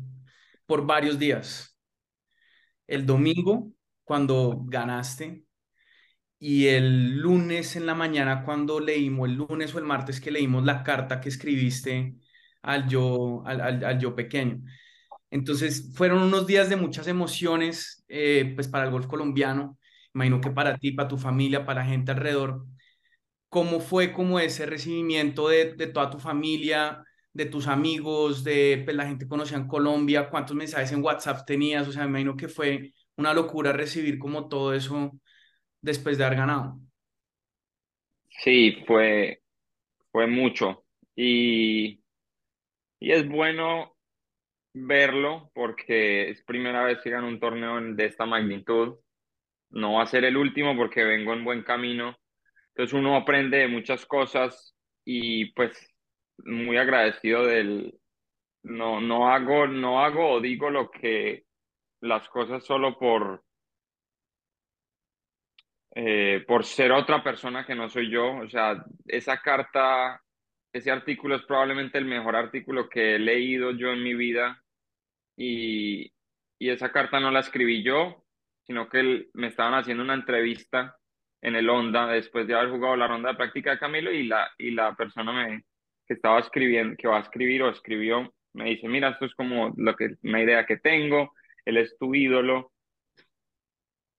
por 0.66 0.86
varios 0.86 1.18
días. 1.18 1.78
El 2.86 3.06
domingo, 3.06 3.72
cuando 4.04 4.62
ganaste, 4.66 5.44
y 6.38 6.66
el 6.68 7.18
lunes 7.18 7.76
en 7.76 7.86
la 7.86 7.94
mañana, 7.94 8.44
cuando 8.44 8.80
leímos, 8.80 9.28
el 9.28 9.36
lunes 9.36 9.74
o 9.74 9.78
el 9.78 9.84
martes 9.84 10.20
que 10.20 10.30
leímos 10.30 10.64
la 10.64 10.82
carta 10.82 11.20
que 11.20 11.28
escribiste 11.28 12.16
al 12.62 12.88
yo, 12.88 13.42
al, 13.46 13.60
al, 13.84 13.98
yo 13.98 14.14
pequeño. 14.14 14.62
Entonces, 15.30 15.92
fueron 15.96 16.22
unos 16.22 16.46
días 16.46 16.68
de 16.68 16.76
muchas 16.76 17.08
emociones, 17.08 18.04
eh, 18.08 18.52
pues 18.54 18.68
para 18.68 18.84
el 18.84 18.90
golf 18.90 19.06
colombiano, 19.06 19.78
imagino 20.14 20.40
que 20.40 20.50
para 20.50 20.76
ti, 20.78 20.92
para 20.92 21.08
tu 21.08 21.18
familia, 21.18 21.66
para 21.66 21.82
la 21.82 21.88
gente 21.88 22.12
alrededor. 22.12 22.66
¿Cómo 23.56 23.80
fue 23.80 24.12
como 24.12 24.38
ese 24.38 24.66
recibimiento 24.66 25.48
de, 25.48 25.72
de 25.72 25.86
toda 25.86 26.10
tu 26.10 26.18
familia, 26.18 27.02
de 27.32 27.46
tus 27.46 27.68
amigos, 27.68 28.44
de 28.44 28.82
pues, 28.84 28.94
la 28.94 29.06
gente 29.06 29.24
que 29.24 29.30
conocía 29.30 29.56
en 29.56 29.66
Colombia? 29.66 30.28
¿Cuántos 30.28 30.54
mensajes 30.54 30.92
en 30.92 31.02
WhatsApp 31.02 31.46
tenías? 31.46 31.88
O 31.88 31.92
sea, 31.92 32.02
me 32.02 32.10
imagino 32.10 32.36
que 32.36 32.48
fue 32.48 32.92
una 33.16 33.32
locura 33.32 33.72
recibir 33.72 34.18
como 34.18 34.48
todo 34.50 34.74
eso 34.74 35.12
después 35.80 36.18
de 36.18 36.24
haber 36.26 36.38
ganado. 36.38 36.78
Sí, 38.44 38.84
fue, 38.86 39.42
fue 40.12 40.26
mucho. 40.26 40.84
Y, 41.16 42.02
y 43.00 43.12
es 43.12 43.28
bueno 43.28 43.96
verlo 44.74 45.50
porque 45.54 46.30
es 46.30 46.42
primera 46.44 46.84
vez 46.84 46.98
que 47.02 47.10
gano 47.10 47.28
un 47.28 47.40
torneo 47.40 47.80
de 47.80 48.06
esta 48.06 48.26
magnitud. 48.26 48.96
No 49.70 49.94
va 49.94 50.04
a 50.04 50.06
ser 50.06 50.24
el 50.24 50.36
último 50.36 50.76
porque 50.76 51.04
vengo 51.04 51.32
en 51.34 51.44
buen 51.44 51.62
camino. 51.62 52.16
Entonces 52.76 52.92
uno 52.92 53.16
aprende 53.16 53.56
de 53.56 53.68
muchas 53.68 54.04
cosas 54.04 54.76
y 55.02 55.46
pues 55.52 55.94
muy 56.44 56.76
agradecido 56.76 57.46
del... 57.46 57.98
No, 58.64 59.00
no 59.00 59.30
hago, 59.30 59.66
no 59.66 60.04
hago 60.04 60.32
o 60.32 60.40
digo 60.42 60.68
lo 60.68 60.90
que 60.90 61.46
las 62.02 62.28
cosas 62.28 62.66
solo 62.66 62.98
por 62.98 63.42
eh, 65.94 66.44
por 66.46 66.66
ser 66.66 66.92
otra 66.92 67.24
persona 67.24 67.64
que 67.64 67.74
no 67.74 67.88
soy 67.88 68.10
yo. 68.10 68.36
O 68.36 68.48
sea, 68.50 68.84
esa 69.06 69.40
carta, 69.40 70.20
ese 70.70 70.90
artículo 70.90 71.36
es 71.36 71.46
probablemente 71.46 71.96
el 71.96 72.04
mejor 72.04 72.36
artículo 72.36 72.90
que 72.90 73.14
he 73.14 73.18
leído 73.18 73.70
yo 73.70 73.92
en 73.92 74.02
mi 74.02 74.12
vida 74.14 74.62
y, 75.34 76.12
y 76.58 76.68
esa 76.68 76.92
carta 76.92 77.20
no 77.20 77.30
la 77.30 77.40
escribí 77.40 77.82
yo, 77.82 78.26
sino 78.66 78.90
que 78.90 79.28
me 79.32 79.46
estaban 79.46 79.72
haciendo 79.72 80.02
una 80.02 80.12
entrevista 80.12 80.98
en 81.42 81.56
el 81.56 81.68
Honda 81.68 82.06
después 82.08 82.46
de 82.46 82.54
haber 82.54 82.70
jugado 82.70 82.96
la 82.96 83.08
ronda 83.08 83.30
de 83.30 83.36
práctica 83.36 83.72
de 83.72 83.78
Camilo 83.78 84.10
y 84.12 84.24
la, 84.24 84.50
y 84.58 84.70
la 84.70 84.94
persona 84.94 85.32
me, 85.32 85.64
que 86.06 86.14
estaba 86.14 86.40
escribiendo, 86.40 86.96
que 86.96 87.08
va 87.08 87.18
a 87.18 87.22
escribir 87.22 87.62
o 87.62 87.70
escribió, 87.70 88.32
me 88.54 88.70
dice, 88.70 88.88
mira, 88.88 89.10
esto 89.10 89.26
es 89.26 89.34
como 89.34 89.72
lo 89.76 89.94
que, 89.96 90.16
una 90.22 90.42
idea 90.42 90.66
que 90.66 90.78
tengo, 90.78 91.32
él 91.64 91.76
es 91.76 91.96
tu 91.98 92.14
ídolo. 92.14 92.72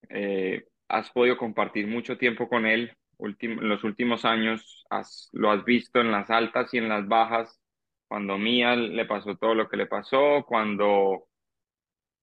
Eh, 0.09 0.65
has 0.87 1.09
podido 1.11 1.37
compartir 1.37 1.87
mucho 1.87 2.17
tiempo 2.17 2.47
con 2.47 2.65
él 2.65 2.95
en 3.19 3.67
los 3.67 3.83
últimos 3.83 4.25
años, 4.25 4.85
has, 4.89 5.29
lo 5.33 5.51
has 5.51 5.65
visto 5.65 5.99
en 6.01 6.11
las 6.11 6.29
altas 6.29 6.73
y 6.73 6.77
en 6.77 6.89
las 6.89 7.07
bajas, 7.07 7.59
cuando 8.07 8.37
Mía 8.37 8.75
le 8.75 9.05
pasó 9.05 9.35
todo 9.35 9.55
lo 9.55 9.67
que 9.67 9.77
le 9.77 9.87
pasó, 9.87 10.45
cuando, 10.47 11.27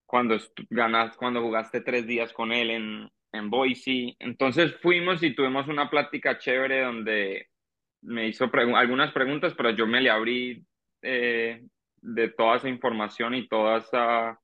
cuando, 0.06 0.38
ganas, 0.70 1.16
cuando 1.16 1.42
jugaste 1.42 1.80
tres 1.80 2.06
días 2.06 2.32
con 2.32 2.52
él 2.52 2.70
en, 2.70 3.10
en 3.34 3.50
Boise. 3.50 4.16
Entonces 4.18 4.74
fuimos 4.80 5.22
y 5.22 5.34
tuvimos 5.34 5.68
una 5.68 5.90
plática 5.90 6.38
chévere 6.38 6.82
donde 6.82 7.48
me 8.02 8.28
hizo 8.28 8.50
algunas 8.52 9.12
preguntas, 9.12 9.54
pero 9.56 9.70
yo 9.70 9.86
me 9.86 10.00
le 10.00 10.10
abrí 10.10 10.64
eh, 11.02 11.62
de 11.96 12.28
toda 12.30 12.56
esa 12.56 12.68
información 12.68 13.34
y 13.34 13.48
toda 13.48 13.78
esa 13.78 14.38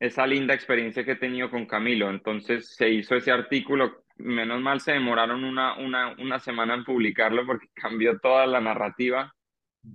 esa 0.00 0.26
linda 0.26 0.54
experiencia 0.54 1.04
que 1.04 1.12
he 1.12 1.16
tenido 1.16 1.50
con 1.50 1.66
Camilo. 1.66 2.08
Entonces 2.10 2.74
se 2.74 2.88
hizo 2.88 3.16
ese 3.16 3.32
artículo, 3.32 4.04
menos 4.16 4.60
mal 4.60 4.80
se 4.80 4.92
demoraron 4.92 5.44
una, 5.44 5.76
una, 5.76 6.14
una 6.18 6.38
semana 6.38 6.74
en 6.74 6.84
publicarlo 6.84 7.44
porque 7.46 7.66
cambió 7.74 8.18
toda 8.20 8.46
la 8.46 8.60
narrativa. 8.60 9.34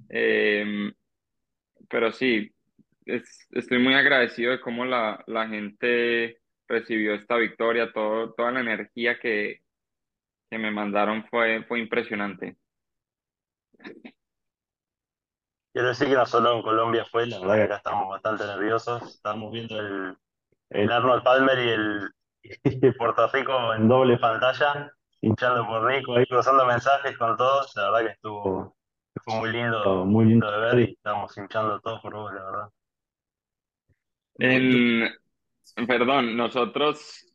Em, 0.09 0.93
pero 1.89 2.11
sí, 2.11 2.51
estoy 3.05 3.79
muy 3.79 3.93
agradecido 3.93 4.51
de 4.51 4.61
cómo 4.61 4.85
la, 4.85 5.23
la 5.27 5.47
gente 5.47 6.42
recibió 6.67 7.13
esta 7.13 7.37
victoria, 7.37 7.91
todo, 7.93 8.33
toda 8.33 8.51
la 8.51 8.61
energía 8.61 9.19
que, 9.19 9.61
que 10.49 10.57
me 10.57 10.71
mandaron 10.71 11.25
fue, 11.29 11.63
fue 11.67 11.79
impresionante. 11.79 12.57
Quiero 15.73 15.87
decir 15.89 16.07
que 16.07 16.13
no 16.13 16.25
solo 16.25 16.55
en 16.55 16.61
Colombia 16.61 17.05
fue, 17.09 17.25
la 17.25 17.39
verdad 17.39 17.55
que 17.55 17.63
acá 17.63 17.75
estamos 17.77 18.09
bastante 18.09 18.45
nerviosos. 18.45 19.15
Estamos 19.15 19.51
viendo 19.51 19.79
el, 19.79 20.17
el 20.69 20.91
Arnold 20.91 21.23
Palmer 21.23 21.59
y 21.59 21.69
el 21.69 22.11
Puerto 22.97 23.27
Rico 23.27 23.73
en 23.73 23.87
doble 23.87 24.17
pantalla, 24.17 24.91
hinchando 25.21 25.65
por 25.65 25.91
Nico, 25.91 26.15
ahí 26.15 26.25
cruzando 26.27 26.65
mensajes 26.65 27.17
con 27.17 27.35
todos. 27.37 27.75
La 27.75 27.91
verdad 27.91 28.07
que 28.07 28.13
estuvo, 28.13 28.75
fue 29.23 29.35
muy 29.39 29.51
lindo, 29.51 30.05
muy 30.05 30.25
lindo 30.25 30.51
de 30.51 30.57
ver 30.59 30.79
y 30.79 30.93
estamos 30.93 31.35
hinchando 31.37 31.79
todos 31.79 32.01
por 32.01 32.13
vos, 32.13 32.33
la 32.33 32.43
verdad. 32.43 32.69
En, 34.39 35.09
perdón, 35.87 36.35
nosotros, 36.35 37.33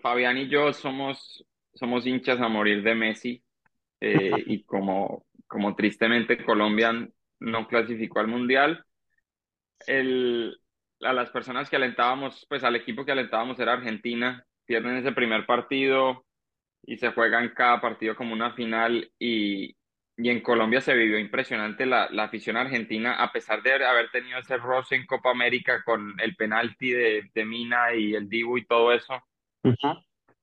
Fabián 0.00 0.38
y 0.38 0.48
yo 0.48 0.72
somos, 0.72 1.44
somos 1.74 2.06
hinchas 2.06 2.40
a 2.40 2.48
morir 2.48 2.82
de 2.82 2.94
Messi 2.94 3.42
eh, 4.00 4.44
y 4.46 4.64
como 4.64 5.26
como 5.48 5.74
tristemente 5.74 6.44
Colombia 6.44 7.08
no 7.40 7.66
clasificó 7.66 8.20
al 8.20 8.28
Mundial, 8.28 8.84
el, 9.86 10.60
a 11.00 11.12
las 11.12 11.30
personas 11.30 11.68
que 11.68 11.76
alentábamos, 11.76 12.46
pues 12.48 12.62
al 12.62 12.76
equipo 12.76 13.04
que 13.04 13.12
alentábamos 13.12 13.58
era 13.58 13.72
Argentina, 13.72 14.44
pierden 14.66 14.96
ese 14.96 15.12
primer 15.12 15.46
partido 15.46 16.26
y 16.82 16.98
se 16.98 17.10
juegan 17.12 17.48
cada 17.54 17.80
partido 17.80 18.14
como 18.14 18.34
una 18.34 18.52
final 18.52 19.10
y, 19.18 19.74
y 20.18 20.30
en 20.30 20.40
Colombia 20.40 20.80
se 20.80 20.94
vivió 20.94 21.16
impresionante 21.16 21.86
la, 21.86 22.08
la, 22.10 22.24
afición 22.24 22.56
argentina, 22.56 23.22
a 23.22 23.30
pesar 23.30 23.62
de 23.62 23.72
haber 23.84 24.10
tenido 24.10 24.40
ese 24.40 24.56
roce 24.56 24.96
en 24.96 25.06
Copa 25.06 25.30
América 25.30 25.82
con 25.84 26.14
el 26.20 26.34
penalti 26.34 26.90
de, 26.90 27.30
de 27.32 27.44
Mina 27.44 27.94
y 27.94 28.14
el 28.14 28.28
Dibu 28.28 28.58
y 28.58 28.66
todo 28.66 28.92
eso. 28.92 29.14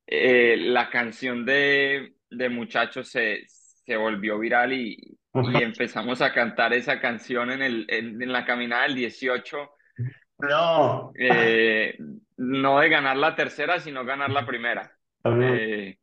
eh, 0.06 0.56
la 0.58 0.88
canción 0.88 1.44
de, 1.44 2.14
de 2.30 2.48
Muchachos 2.48 3.08
se, 3.08 3.44
se 3.46 3.96
volvió 3.96 4.38
viral 4.38 4.72
y, 4.72 4.96
y 5.34 5.62
empezamos 5.62 6.22
a 6.22 6.32
cantar 6.32 6.72
esa 6.72 6.98
canción 6.98 7.50
en, 7.50 7.60
el, 7.60 7.84
en, 7.88 8.32
la 8.32 8.46
caminada 8.46 8.84
del 8.84 8.94
18. 8.94 9.70
No. 10.38 11.12
Eh, 11.18 11.98
no 12.38 12.80
de 12.80 12.88
ganar 12.88 13.18
la 13.18 13.34
tercera, 13.34 13.78
sino 13.78 14.06
ganar 14.06 14.30
la 14.30 14.46
primera. 14.46 14.90
Eh, 15.22 15.98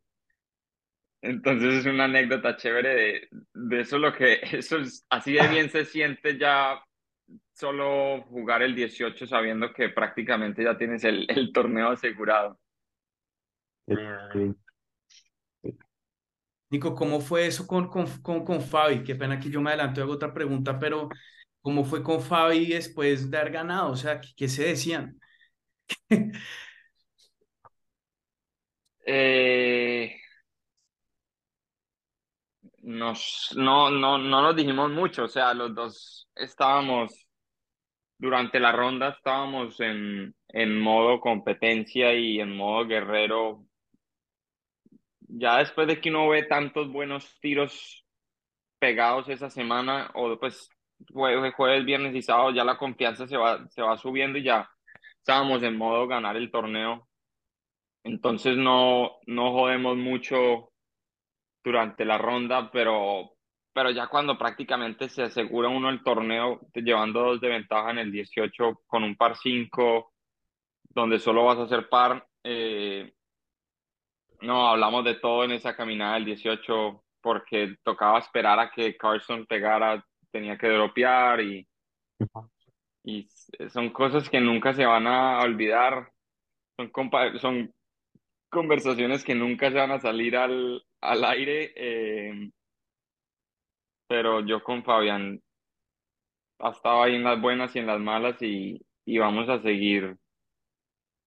entonces 1.24 1.74
es 1.76 1.86
una 1.86 2.06
anécdota 2.06 2.58
chévere 2.58 2.96
de, 2.96 3.30
de, 3.54 3.82
eso 3.82 3.98
lo 3.98 4.14
que 4.14 4.40
eso 4.52 4.78
es, 4.78 5.06
así 5.10 5.34
de 5.34 5.48
bien 5.48 5.70
se 5.70 5.86
siente 5.86 6.38
ya 6.38 6.84
solo 7.54 8.24
jugar 8.24 8.62
el 8.62 8.76
18 8.76 9.26
sabiendo 9.26 9.74
que 9.74 9.90
prácticamente 9.90 10.64
ya 10.64 10.78
tienes 10.78 11.04
el, 11.04 11.26
el 11.30 11.52
torneo 11.54 11.90
asegurado. 11.90 12.60
Nico, 16.70 16.96
¿cómo 16.96 17.22
fue 17.22 17.48
eso 17.48 17.68
con, 17.68 17.88
con, 17.88 18.08
con, 18.44 18.62
Fabi? 18.62 19.04
Qué 19.04 19.16
pena 19.16 19.40
que 19.40 19.50
yo 19.50 19.62
me 19.62 19.70
adelanto 19.70 20.00
y 20.00 20.04
hago 20.04 20.14
otra 20.14 20.34
pregunta, 20.34 20.80
pero 20.80 21.08
¿cómo 21.62 21.86
fue 21.86 22.04
con 22.04 22.22
Fabi 22.22 22.68
después 22.68 23.30
de 23.30 23.38
haber 23.38 23.54
ganado? 23.54 23.92
O 23.92 23.96
sea, 23.96 24.20
¿qué, 24.36 24.48
se 24.50 24.64
decían? 24.66 25.20
eh, 29.06 29.43
nos, 33.04 33.54
no, 33.56 33.90
no, 33.90 34.18
no 34.18 34.42
nos 34.42 34.56
dijimos 34.56 34.90
mucho, 34.92 35.26
o 35.26 35.28
sea, 35.28 35.54
los 35.54 35.74
dos 35.76 36.30
estábamos, 36.36 37.28
durante 38.18 38.60
la 38.60 38.72
ronda 38.72 39.10
estábamos 39.10 39.80
en, 39.80 40.36
en 40.50 40.80
modo 40.80 41.20
competencia 41.20 42.14
y 42.14 42.40
en 42.40 42.56
modo 42.56 42.88
guerrero 42.88 43.66
ya 45.36 45.58
después 45.58 45.88
de 45.88 46.00
que 46.00 46.10
uno 46.10 46.30
ve 46.30 46.44
tantos 46.44 46.92
buenos 46.92 47.40
tiros 47.40 48.06
pegados 48.80 49.30
esa 49.30 49.50
semana, 49.50 50.12
o 50.14 50.38
pues 50.40 50.70
jueves, 51.12 51.54
jueves, 51.56 51.86
viernes 51.86 52.16
y 52.16 52.22
sábado, 52.22 52.52
ya 52.52 52.64
la 52.64 52.78
confianza 52.78 53.28
se 53.28 53.38
va, 53.38 53.68
se 53.70 53.82
va 53.82 53.98
subiendo 53.98 54.38
y 54.38 54.44
ya 54.44 54.70
estábamos 55.18 55.64
en 55.64 55.78
modo 55.78 56.08
ganar 56.08 56.36
el 56.38 56.52
torneo. 56.52 57.08
Entonces 58.04 58.58
no, 58.58 59.14
no 59.26 59.52
jodemos 59.54 59.98
mucho 59.98 60.73
durante 61.64 62.06
la 62.06 62.18
ronda, 62.18 62.70
pero, 62.72 63.32
pero 63.74 63.92
ya 63.92 64.08
cuando 64.08 64.38
prácticamente 64.38 65.10
se 65.10 65.24
asegura 65.24 65.70
uno 65.70 65.90
el 65.90 66.04
torneo, 66.04 66.62
llevando 66.74 67.22
dos 67.22 67.42
de 67.42 67.50
ventaja 67.50 67.92
en 67.92 68.00
el 68.00 68.12
18 68.12 68.82
con 68.86 69.04
un 69.04 69.16
par 69.16 69.38
5, 69.38 70.12
donde 70.90 71.20
solo 71.20 71.46
vas 71.46 71.58
a 71.60 71.64
hacer 71.64 71.90
par, 71.90 72.28
eh, 72.44 73.14
no, 74.42 74.68
hablamos 74.68 75.06
de 75.06 75.16
todo 75.16 75.46
en 75.46 75.52
esa 75.52 75.76
caminada 75.76 76.16
del 76.16 76.26
18 76.26 77.04
porque 77.22 77.78
tocaba 77.84 78.20
esperar 78.20 78.60
a 78.60 78.70
que 78.70 78.98
Carson 78.98 79.46
pegara, 79.46 80.06
tenía 80.32 80.58
que 80.58 80.68
dropear 80.68 81.40
y, 81.42 81.66
Y 83.06 83.28
son 83.70 83.90
cosas 83.90 84.30
que 84.30 84.40
nunca 84.40 84.74
se 84.74 84.86
van 84.86 85.08
a 85.08 85.42
olvidar, 85.42 86.12
son, 86.78 86.92
son 87.40 87.74
conversaciones 88.54 89.24
que 89.24 89.36
nunca 89.36 89.70
se 89.70 89.78
van 89.78 89.92
a 89.92 90.00
salir 90.00 90.38
al, 90.38 90.86
al 91.02 91.26
aire, 91.26 91.74
eh, 91.76 92.52
pero 94.08 94.46
yo 94.46 94.64
con 94.64 94.84
Fabián 94.84 95.42
ha 96.60 96.70
estado 96.70 97.04
ahí 97.04 97.16
en 97.16 97.24
las 97.24 97.42
buenas 97.42 97.76
y 97.76 97.80
en 97.80 97.88
las 97.88 98.00
malas 98.00 98.42
y, 98.42 98.80
y 99.06 99.18
vamos 99.18 99.50
a 99.50 99.62
seguir 99.62 100.18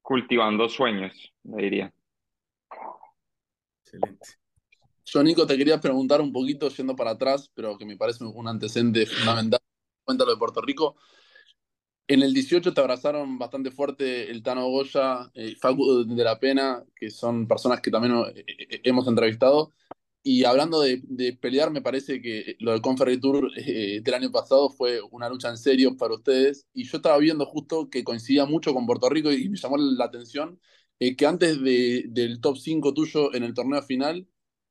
cultivando 0.01 0.69
sueños, 0.69 1.13
le 1.43 1.63
diría. 1.63 1.93
Excelente. 3.83 4.29
Yo, 5.05 5.23
Nico, 5.23 5.47
te 5.47 5.57
quería 5.57 5.81
preguntar 5.81 6.21
un 6.21 6.33
poquito, 6.33 6.69
yendo 6.69 6.97
para 6.97 7.11
atrás, 7.11 7.51
pero 7.55 7.77
que 7.77 7.85
me 7.85 7.97
parece 7.97 8.25
un 8.25 8.49
antecedente 8.49 9.07
fundamental, 9.07 9.61
cuéntalo 10.05 10.31
de 10.31 10.39
Puerto 10.39 10.61
Rico. 10.63 10.97
En 12.09 12.23
el 12.23 12.33
18 12.33 12.73
te 12.73 12.81
abrazaron 12.81 13.37
bastante 13.39 13.73
fuerte 13.73 14.31
el 14.31 14.43
Tano 14.43 14.69
Goya, 14.69 15.31
eh, 15.35 15.57
Facu 15.57 16.05
de 16.05 16.25
la 16.25 16.39
Pena, 16.39 16.85
que 16.95 17.11
son 17.11 17.49
personas 17.49 17.81
que 17.81 17.91
también 17.91 18.15
eh, 18.37 18.45
eh, 18.47 18.81
hemos 18.85 19.09
entrevistado. 19.09 19.73
Y 20.23 20.45
hablando 20.45 20.81
de, 20.83 20.99
pelear, 21.41 21.71
me 21.71 21.83
parece 21.83 22.21
que 22.23 22.57
lo 22.61 22.73
del 22.73 22.81
Conferry 22.81 23.21
Tour 23.21 23.51
del 23.55 24.15
año 24.15 24.31
pasado 24.31 24.71
fue 24.71 25.01
una 25.11 25.29
lucha 25.29 25.49
en 25.51 25.59
serio 25.59 25.97
para 25.97 26.15
ustedes. 26.15 26.67
Y 26.73 26.85
yo 26.85 26.99
estaba 26.99 27.19
viendo 27.19 27.45
justo 27.47 27.91
que 27.91 28.05
coincidía 28.05 28.45
mucho 28.47 28.73
con 28.75 28.87
Puerto 28.87 29.09
Rico 29.09 29.33
y 29.33 29.49
me 29.49 29.57
llamó 29.57 29.77
la 29.79 30.05
atención 30.05 30.61
que 30.99 31.27
antes 31.27 31.61
del 31.63 32.41
top 32.41 32.57
5 32.57 32.95
tuyo 32.95 33.35
en 33.35 33.43
el 33.45 33.55
torneo 33.55 33.83
final, 33.83 34.27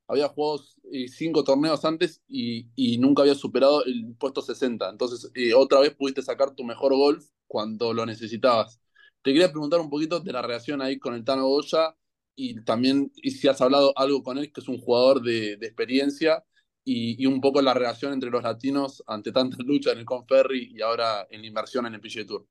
había 0.07 0.27
jugado 0.27 0.63
cinco 1.07 1.43
torneos 1.43 1.83
antes 1.85 2.21
y, 2.27 2.97
nunca 2.99 3.23
había 3.23 3.35
superado 3.35 3.83
el 3.85 4.15
puesto 4.17 4.41
60. 4.41 4.89
Entonces, 4.89 5.31
otra 5.55 5.79
vez 5.79 5.93
pudiste 5.95 6.21
sacar 6.21 6.55
tu 6.55 6.63
mejor 6.63 6.93
golf 6.95 7.25
cuando 7.47 7.93
lo 7.93 8.05
necesitabas. 8.05 8.79
Te 9.21 9.31
quería 9.33 9.51
preguntar 9.51 9.79
un 9.79 9.89
poquito 9.89 10.19
de 10.19 10.31
la 10.31 10.41
relación 10.41 10.81
ahí 10.81 10.99
con 10.99 11.15
el 11.15 11.23
Tano 11.23 11.47
Goya 11.47 11.95
y 12.35 12.63
también 12.63 13.11
si 13.23 13.47
has 13.47 13.61
hablado 13.61 13.93
algo 13.97 14.21
con 14.21 14.37
él, 14.37 14.51
que 14.51 14.61
es 14.61 14.67
un 14.67 14.77
jugador 14.77 15.21
de, 15.21 15.53
experiencia, 15.53 16.43
y, 16.83 17.25
un 17.25 17.41
poco 17.41 17.61
la 17.61 17.73
relación 17.73 18.13
entre 18.13 18.29
los 18.29 18.43
latinos 18.43 19.03
ante 19.07 19.31
tantas 19.31 19.59
luchas 19.65 19.93
en 19.93 19.99
el 19.99 20.05
Conferry 20.05 20.73
y 20.75 20.81
ahora 20.81 21.25
en 21.29 21.41
la 21.41 21.47
inversión 21.47 21.85
en 21.87 21.95
el 21.95 22.01
PGA 22.01 22.25
Tour. 22.25 22.45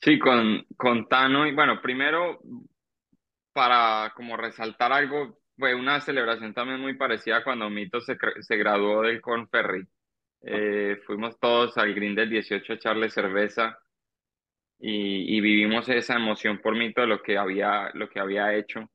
Sí, 0.00 0.18
con, 0.18 0.64
con 0.76 1.08
Tano, 1.08 1.46
y 1.46 1.54
bueno, 1.54 1.80
primero, 1.82 2.40
para 3.52 4.12
como 4.14 4.36
resaltar 4.36 4.92
algo, 4.92 5.40
fue 5.58 5.74
una 5.74 6.00
celebración 6.00 6.54
también 6.54 6.80
muy 6.80 6.94
parecida 6.94 7.42
cuando 7.44 7.70
Mito 7.70 8.00
se, 8.00 8.16
se 8.40 8.56
graduó 8.56 9.02
del 9.02 9.20
Conferry. 9.20 9.86
Eh, 10.42 11.00
fuimos 11.06 11.38
todos 11.40 11.76
al 11.78 11.94
Green 11.94 12.14
del 12.14 12.30
18 12.30 12.72
a 12.72 12.76
echarle 12.76 13.10
cerveza 13.10 13.78
y, 14.78 15.36
y, 15.36 15.40
vivimos 15.40 15.88
esa 15.88 16.14
emoción 16.16 16.58
por 16.58 16.76
Mito 16.76 17.00
de 17.00 17.06
lo 17.06 17.22
que 17.22 17.38
había, 17.38 17.90
lo 17.94 18.08
que 18.08 18.20
había 18.20 18.54
hecho. 18.54 18.90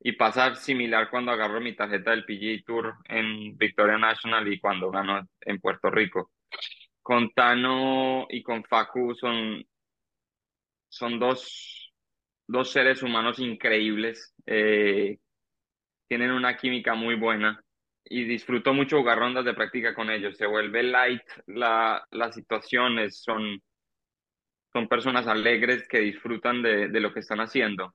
Y 0.00 0.12
pasa 0.12 0.54
similar 0.56 1.10
cuando 1.10 1.32
agarro 1.32 1.60
mi 1.60 1.74
tarjeta 1.74 2.10
del 2.10 2.24
PGA 2.24 2.62
Tour 2.66 2.94
en 3.06 3.56
Victoria 3.56 3.98
National 3.98 4.52
y 4.52 4.60
cuando 4.60 4.90
gano 4.90 5.26
en 5.40 5.60
Puerto 5.60 5.90
Rico. 5.90 6.32
Con 7.02 7.30
Tano 7.32 8.26
y 8.30 8.42
con 8.42 8.64
Facu 8.64 9.14
son, 9.14 9.64
son 10.88 11.18
dos, 11.18 11.92
dos 12.46 12.70
seres 12.72 13.02
humanos 13.02 13.38
increíbles. 13.38 14.34
Eh, 14.46 15.18
tienen 16.08 16.30
una 16.30 16.56
química 16.56 16.94
muy 16.94 17.14
buena 17.14 17.60
y 18.04 18.24
disfruto 18.24 18.72
mucho 18.72 18.98
jugar 18.98 19.18
rondas 19.18 19.44
de 19.44 19.54
práctica 19.54 19.94
con 19.94 20.10
ellos. 20.10 20.36
Se 20.36 20.46
vuelve 20.46 20.82
light 20.82 21.22
la, 21.46 22.06
las 22.10 22.34
situaciones, 22.34 23.22
son, 23.22 23.60
son 24.72 24.88
personas 24.88 25.26
alegres 25.26 25.86
que 25.88 26.00
disfrutan 26.00 26.62
de, 26.62 26.88
de, 26.88 27.00
lo 27.00 27.12
que 27.12 27.20
están 27.20 27.40
haciendo. 27.40 27.94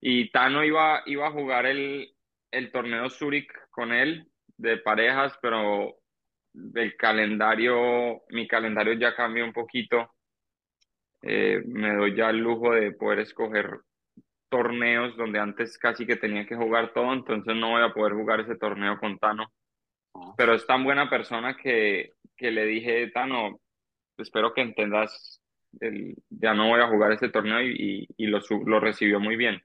Y 0.00 0.30
Tano 0.30 0.64
iba, 0.64 1.02
iba 1.06 1.26
a 1.26 1.32
jugar 1.32 1.66
el, 1.66 2.14
el 2.52 2.70
torneo 2.70 3.10
Zurich 3.10 3.50
con 3.70 3.92
él 3.92 4.28
de 4.56 4.78
parejas, 4.78 5.36
pero 5.42 5.96
el 6.74 6.96
calendario, 6.96 8.22
mi 8.30 8.46
calendario 8.46 8.94
ya 8.94 9.14
cambió 9.14 9.44
un 9.44 9.52
poquito. 9.52 10.14
Eh, 11.22 11.62
me 11.66 11.94
doy 11.94 12.14
ya 12.14 12.30
el 12.30 12.38
lujo 12.38 12.72
de 12.72 12.92
poder 12.92 13.20
escoger 13.20 13.80
torneos 14.48 15.16
donde 15.16 15.38
antes 15.38 15.78
casi 15.78 16.06
que 16.06 16.16
tenía 16.16 16.46
que 16.46 16.56
jugar 16.56 16.92
todo, 16.92 17.12
entonces 17.12 17.54
no 17.54 17.70
voy 17.70 17.82
a 17.82 17.92
poder 17.92 18.14
jugar 18.14 18.40
ese 18.40 18.56
torneo 18.56 18.98
con 18.98 19.18
Tano. 19.18 19.52
Ah. 20.14 20.34
Pero 20.36 20.54
es 20.54 20.66
tan 20.66 20.84
buena 20.84 21.08
persona 21.10 21.56
que, 21.56 22.14
que 22.36 22.50
le 22.50 22.64
dije, 22.64 23.10
Tano, 23.10 23.60
espero 24.16 24.52
que 24.52 24.62
entendas, 24.62 25.42
el, 25.80 26.14
ya 26.30 26.54
no 26.54 26.68
voy 26.68 26.80
a 26.80 26.88
jugar 26.88 27.12
ese 27.12 27.28
torneo 27.28 27.60
y, 27.62 28.08
y, 28.16 28.26
lo, 28.26 28.40
lo 28.66 28.80
recibió 28.80 29.20
muy 29.20 29.36
bien. 29.36 29.62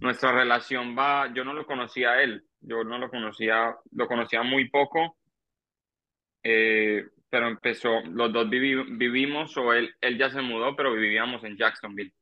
Nuestra 0.00 0.32
relación 0.32 0.96
va, 0.96 1.32
yo 1.34 1.44
no 1.44 1.52
lo 1.52 1.66
conocía 1.66 2.12
a 2.12 2.22
él, 2.22 2.44
yo 2.60 2.84
no 2.84 2.98
lo 2.98 3.10
conocía, 3.10 3.76
lo 3.92 4.06
conocía 4.06 4.42
muy 4.42 4.68
poco, 4.68 5.16
eh, 6.42 7.04
pero 7.28 7.48
empezó, 7.48 8.00
los 8.02 8.32
dos 8.32 8.48
vivimos, 8.48 9.56
o 9.56 9.72
él, 9.72 9.94
él 10.00 10.18
ya 10.18 10.30
se 10.30 10.42
mudó, 10.42 10.76
pero 10.76 10.92
vivíamos 10.92 11.42
en 11.44 11.56
Jacksonville 11.56 12.12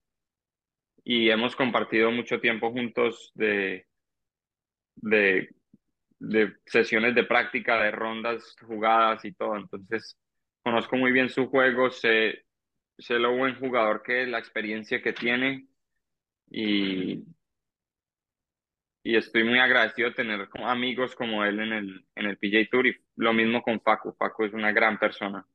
y 1.08 1.30
hemos 1.30 1.56
compartido 1.56 2.10
mucho 2.10 2.38
tiempo 2.38 2.70
juntos 2.70 3.32
de, 3.34 3.86
de, 4.96 5.48
sesiones 6.66 7.14
de 7.14 7.24
práctica, 7.24 7.82
de 7.82 7.90
rondas 7.90 8.54
jugadas 8.60 9.24
y 9.24 9.32
todo. 9.32 9.56
Entonces, 9.56 10.18
conozco 10.62 10.96
muy 10.96 11.10
bien 11.10 11.30
su 11.30 11.46
juego, 11.48 11.90
sé, 11.90 12.44
sé 12.98 13.14
lo 13.18 13.34
buen 13.34 13.58
jugador 13.58 14.02
que 14.02 14.24
es, 14.24 14.28
la 14.28 14.38
experiencia 14.38 15.00
que 15.00 15.14
tiene 15.14 15.66
y, 16.50 17.24
y 19.02 19.16
estoy 19.16 19.44
muy 19.44 19.60
agradecido 19.60 20.10
de 20.10 20.14
tener 20.14 20.46
amigos 20.62 21.14
como 21.16 21.42
él 21.42 21.58
en 21.60 21.72
el, 21.72 22.06
en 22.16 22.26
el 22.26 22.36
PJ 22.36 22.68
Tour 22.70 22.86
y 22.86 22.94
lo 23.16 23.32
mismo 23.32 23.62
con 23.62 23.80
Paco. 23.80 24.14
Paco 24.14 24.44
es 24.44 24.52
una 24.52 24.72
gran 24.72 24.98
persona. 24.98 25.46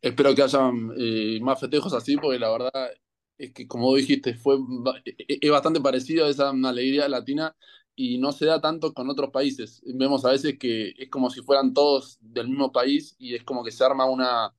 Espero 0.00 0.34
que 0.34 0.42
hayan 0.42 0.92
eh, 0.98 1.38
más 1.40 1.60
festejos 1.60 1.92
así, 1.94 2.16
porque 2.16 2.38
la 2.38 2.50
verdad 2.50 2.90
es 3.38 3.52
que, 3.52 3.66
como 3.66 3.94
dijiste, 3.94 4.34
fue, 4.34 4.56
e, 5.04 5.14
e, 5.28 5.38
es 5.40 5.50
bastante 5.50 5.80
parecido 5.80 6.26
a 6.26 6.28
esa 6.28 6.50
alegría 6.50 7.08
latina 7.08 7.54
y 7.94 8.18
no 8.18 8.32
se 8.32 8.46
da 8.46 8.60
tanto 8.60 8.92
con 8.92 9.08
otros 9.10 9.30
países. 9.30 9.82
Vemos 9.84 10.24
a 10.24 10.30
veces 10.30 10.58
que 10.58 10.94
es 10.96 11.08
como 11.08 11.30
si 11.30 11.42
fueran 11.42 11.74
todos 11.74 12.18
del 12.20 12.48
mismo 12.48 12.72
país 12.72 13.14
y 13.18 13.34
es 13.34 13.44
como 13.44 13.64
que 13.64 13.70
se 13.70 13.84
arma 13.84 14.06
una, 14.06 14.52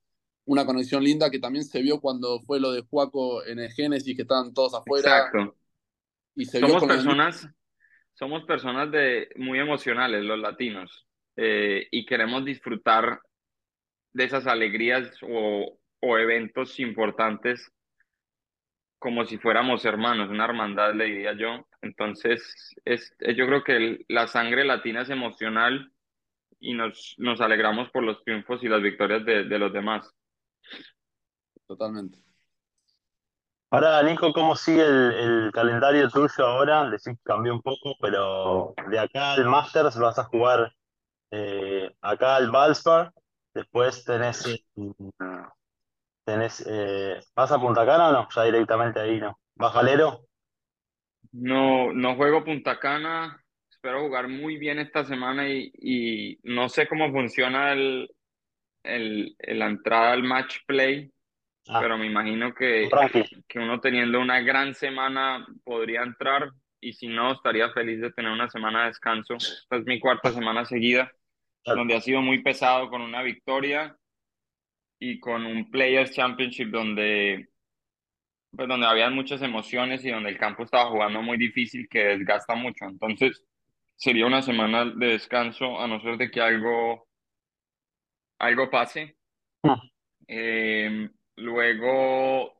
una 0.44 0.64
conexión 0.64 1.02
linda 1.02 1.30
que 1.30 1.38
también 1.38 1.64
se 1.64 1.82
vio 1.82 2.00
cuando 2.00 2.40
fue 2.40 2.60
lo 2.60 2.72
de 2.72 2.82
Juaco 2.82 3.44
en 3.44 3.58
el 3.58 3.70
Génesis, 3.72 4.14
que 4.14 4.22
estaban 4.22 4.52
todos 4.54 4.74
afuera. 4.74 5.18
Exacto. 5.18 5.56
Y 6.36 6.44
se 6.46 6.60
somos 6.60 6.84
personas, 6.84 7.48
somos 8.14 8.44
personas 8.44 8.90
de, 8.90 9.28
muy 9.36 9.58
emocionales, 9.58 10.24
los 10.24 10.38
latinos, 10.38 11.06
eh, 11.36 11.86
y 11.90 12.04
queremos 12.06 12.44
disfrutar 12.44 13.20
de 14.14 14.24
esas 14.24 14.46
alegrías 14.46 15.10
o, 15.22 15.78
o 16.00 16.18
eventos 16.18 16.80
importantes 16.80 17.70
como 19.04 19.26
si 19.26 19.36
fuéramos 19.36 19.84
hermanos, 19.84 20.30
una 20.30 20.46
hermandad, 20.46 20.94
le 20.94 21.04
diría 21.04 21.34
yo. 21.34 21.66
Entonces, 21.82 22.74
es, 22.86 23.14
yo 23.36 23.46
creo 23.46 23.62
que 23.62 24.02
la 24.08 24.26
sangre 24.26 24.64
latina 24.64 25.02
es 25.02 25.10
emocional 25.10 25.92
y 26.58 26.72
nos, 26.72 27.14
nos 27.18 27.42
alegramos 27.42 27.90
por 27.90 28.02
los 28.02 28.24
triunfos 28.24 28.62
y 28.64 28.68
las 28.68 28.80
victorias 28.80 29.22
de, 29.26 29.44
de 29.44 29.58
los 29.58 29.74
demás. 29.74 30.10
Totalmente. 31.66 32.18
Ahora, 33.70 34.02
Nico, 34.04 34.32
¿cómo 34.32 34.56
sigue 34.56 34.82
el, 34.82 35.12
el 35.12 35.52
calendario 35.52 36.08
tuyo 36.08 36.46
ahora? 36.46 36.88
Decís 36.88 37.18
que 37.18 37.24
cambió 37.24 37.52
un 37.52 37.60
poco, 37.60 37.96
pero 38.00 38.72
de 38.88 38.98
acá 38.98 39.32
al 39.32 39.44
Masters 39.44 39.98
vas 39.98 40.18
a 40.18 40.24
jugar 40.24 40.74
eh, 41.30 41.94
acá 42.00 42.36
al 42.36 42.50
Valspar 42.50 43.12
Después 43.54 44.04
tenés, 44.04 44.66
tenés 46.24 46.66
eh, 46.68 47.20
¿vas 47.36 47.52
a 47.52 47.60
Punta 47.60 47.86
Cana 47.86 48.08
o 48.08 48.12
no? 48.12 48.28
Ya 48.34 48.42
directamente 48.42 49.00
ahí, 49.00 49.20
¿no? 49.20 49.38
¿Vas 49.54 49.72
Galero? 49.72 50.26
No, 51.32 51.92
no 51.92 52.16
juego 52.16 52.44
Punta 52.44 52.80
Cana. 52.80 53.40
Espero 53.70 54.00
jugar 54.00 54.28
muy 54.28 54.56
bien 54.56 54.80
esta 54.80 55.04
semana 55.04 55.48
y, 55.48 55.70
y 55.74 56.38
no 56.42 56.68
sé 56.68 56.88
cómo 56.88 57.12
funciona 57.12 57.72
el, 57.72 58.10
el, 58.82 59.36
la 59.38 59.66
entrada 59.66 60.12
al 60.12 60.24
match 60.24 60.56
play, 60.66 61.12
ah. 61.68 61.78
pero 61.80 61.96
me 61.96 62.06
imagino 62.06 62.54
que, 62.54 62.88
que 63.46 63.58
uno 63.58 63.80
teniendo 63.80 64.20
una 64.20 64.40
gran 64.40 64.74
semana 64.74 65.46
podría 65.64 66.02
entrar 66.02 66.50
y 66.80 66.94
si 66.94 67.06
no, 67.06 67.32
estaría 67.32 67.70
feliz 67.70 68.00
de 68.00 68.12
tener 68.12 68.32
una 68.32 68.48
semana 68.48 68.80
de 68.80 68.86
descanso. 68.88 69.34
Esta 69.34 69.76
es 69.76 69.84
mi 69.84 70.00
cuarta 70.00 70.32
semana 70.32 70.64
seguida 70.64 71.12
donde 71.72 71.94
ha 71.96 72.00
sido 72.00 72.20
muy 72.22 72.42
pesado 72.42 72.88
con 72.90 73.02
una 73.02 73.22
victoria 73.22 73.96
y 74.98 75.20
con 75.20 75.46
un 75.46 75.70
Players 75.70 76.12
Championship 76.12 76.70
donde, 76.70 77.48
pues 78.56 78.68
donde 78.68 78.86
había 78.86 79.10
muchas 79.10 79.42
emociones 79.42 80.04
y 80.04 80.10
donde 80.10 80.30
el 80.30 80.38
campo 80.38 80.62
estaba 80.64 80.90
jugando 80.90 81.22
muy 81.22 81.36
difícil 81.38 81.88
que 81.88 82.00
desgasta 82.04 82.54
mucho. 82.54 82.84
Entonces 82.86 83.44
sería 83.96 84.26
una 84.26 84.42
semana 84.42 84.84
de 84.86 85.06
descanso 85.08 85.80
a 85.80 85.86
no 85.88 86.00
ser 86.00 86.16
de 86.18 86.30
que 86.30 86.40
algo 86.40 87.06
algo 88.38 88.70
pase. 88.70 89.16
Mm. 89.64 89.90
Eh, 90.28 91.08
luego 91.36 92.54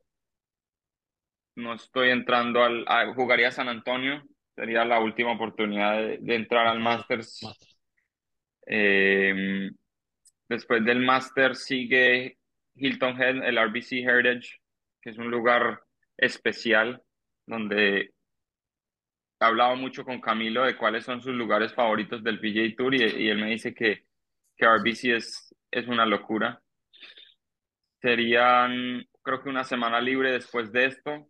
no 1.55 1.73
estoy 1.73 2.09
entrando 2.09 2.63
al, 2.63 2.85
a- 2.87 3.13
jugaría 3.13 3.51
San 3.51 3.67
Antonio, 3.69 4.23
sería 4.55 4.85
la 4.85 4.99
última 4.99 5.33
oportunidad 5.33 5.97
de, 5.97 6.17
de 6.19 6.35
entrar 6.35 6.67
al 6.67 6.79
Masters. 6.79 7.55
Eh, 8.65 9.69
después 10.49 10.83
del 10.83 10.99
Masters 10.99 11.63
sigue 11.65 12.37
Hilton 12.75 13.21
Head, 13.21 13.43
el 13.43 13.57
RBC 13.57 14.03
Heritage, 14.03 14.59
que 15.01 15.11
es 15.11 15.17
un 15.17 15.29
lugar 15.29 15.81
especial 16.17 17.01
donde 17.45 18.13
he 19.39 19.45
hablado 19.45 19.75
mucho 19.75 20.03
con 20.03 20.21
Camilo 20.21 20.63
de 20.63 20.77
cuáles 20.77 21.03
son 21.03 21.21
sus 21.21 21.33
lugares 21.33 21.73
favoritos 21.73 22.23
del 22.23 22.39
PGA 22.39 22.75
Tour 22.75 22.95
y, 22.95 23.03
y 23.03 23.29
él 23.29 23.37
me 23.37 23.51
dice 23.51 23.73
que, 23.73 24.05
que 24.55 24.65
RBC 24.65 25.15
es, 25.15 25.55
es 25.71 25.87
una 25.87 26.05
locura. 26.05 26.61
Serían, 28.01 29.05
creo 29.21 29.41
que 29.41 29.49
una 29.49 29.63
semana 29.63 29.99
libre 29.99 30.31
después 30.31 30.71
de 30.71 30.85
esto, 30.85 31.27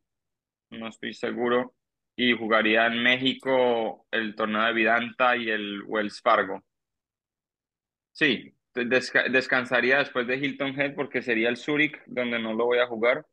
no 0.71 0.87
estoy 0.87 1.13
seguro, 1.13 1.75
y 2.15 2.33
jugaría 2.33 2.87
en 2.87 3.01
México 3.01 4.05
el 4.11 4.35
torneo 4.35 4.63
de 4.63 4.73
Vidanta 4.73 5.35
y 5.35 5.49
el 5.49 5.83
Wells 5.85 6.21
Fargo. 6.21 6.63
Sí, 8.15 8.53
desca- 8.73 9.29
descansaría 9.29 9.97
después 9.99 10.27
de 10.27 10.37
Hilton 10.37 10.79
Head 10.79 10.95
porque 10.95 11.21
sería 11.21 11.49
el 11.49 11.57
Zurich 11.57 12.01
donde 12.05 12.39
no 12.39 12.53
lo 12.53 12.65
voy 12.65 12.79
a 12.79 12.87
jugar 12.87 13.25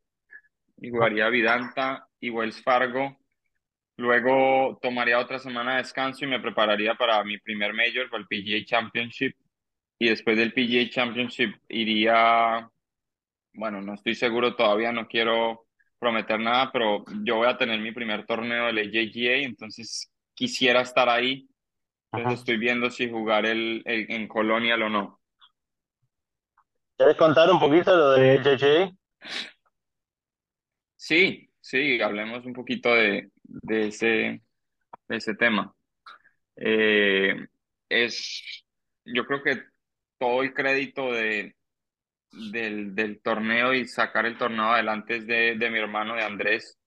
y 0.77 0.91
jugaría 0.91 1.29
Vidanta 1.29 2.07
y 2.19 2.29
Wells 2.31 2.61
Fargo. 2.63 3.17
Luego 3.97 4.79
tomaría 4.81 5.19
otra 5.19 5.39
semana 5.39 5.73
de 5.73 5.77
descanso 5.79 6.25
y 6.25 6.29
me 6.29 6.39
prepararía 6.41 6.95
para 6.95 7.23
mi 7.23 7.39
primer 7.39 7.73
major, 7.73 8.09
para 8.09 8.21
el 8.23 8.27
PGA 8.27 8.65
Championship. 8.65 9.35
Y 9.99 10.09
después 10.09 10.37
del 10.37 10.53
PGA 10.53 10.89
Championship 10.89 11.55
iría, 11.69 12.69
bueno, 13.53 13.81
no 13.81 13.95
estoy 13.95 14.15
seguro 14.15 14.55
todavía, 14.55 14.91
no 14.91 15.07
quiero 15.07 15.67
prometer 15.99 16.39
nada, 16.39 16.71
pero 16.73 17.05
yo 17.23 17.37
voy 17.37 17.47
a 17.49 17.57
tener 17.57 17.79
mi 17.81 17.91
primer 17.93 18.25
torneo 18.25 18.67
del 18.67 18.79
AJGA, 18.79 19.35
entonces 19.45 20.11
quisiera 20.35 20.81
estar 20.81 21.09
ahí. 21.09 21.47
Entonces 22.13 22.33
Ajá. 22.33 22.39
estoy 22.39 22.57
viendo 22.57 22.89
si 22.89 23.09
jugar 23.09 23.45
el, 23.45 23.81
el- 23.85 24.11
en 24.11 24.27
Colonial 24.27 24.83
o 24.83 24.89
no. 24.89 25.21
¿Querés 26.97 27.15
contar 27.17 27.51
un 27.51 27.59
poquito 27.59 27.95
lo 27.95 28.11
de 28.13 28.37
JJ? 28.43 28.95
Sí, 30.95 31.49
sí, 31.59 32.01
hablemos 32.01 32.45
un 32.45 32.53
poquito 32.53 32.93
de, 32.95 33.29
de 33.43 33.87
ese, 33.87 34.41
de 35.07 35.17
ese 35.17 35.35
tema. 35.35 35.73
Eh, 36.57 37.35
es, 37.89 38.65
yo 39.05 39.25
creo 39.25 39.43
que 39.43 39.63
todo 40.19 40.43
el 40.43 40.53
crédito 40.53 41.11
de, 41.13 41.55
del, 42.31 42.95
del 42.95 43.21
torneo 43.21 43.73
y 43.73 43.87
sacar 43.87 44.25
el 44.27 44.37
torneo 44.37 44.65
adelante 44.73 45.17
es 45.17 45.27
de, 45.27 45.55
de 45.57 45.69
mi 45.71 45.79
hermano, 45.79 46.15
de 46.15 46.23
Andrés. 46.23 46.77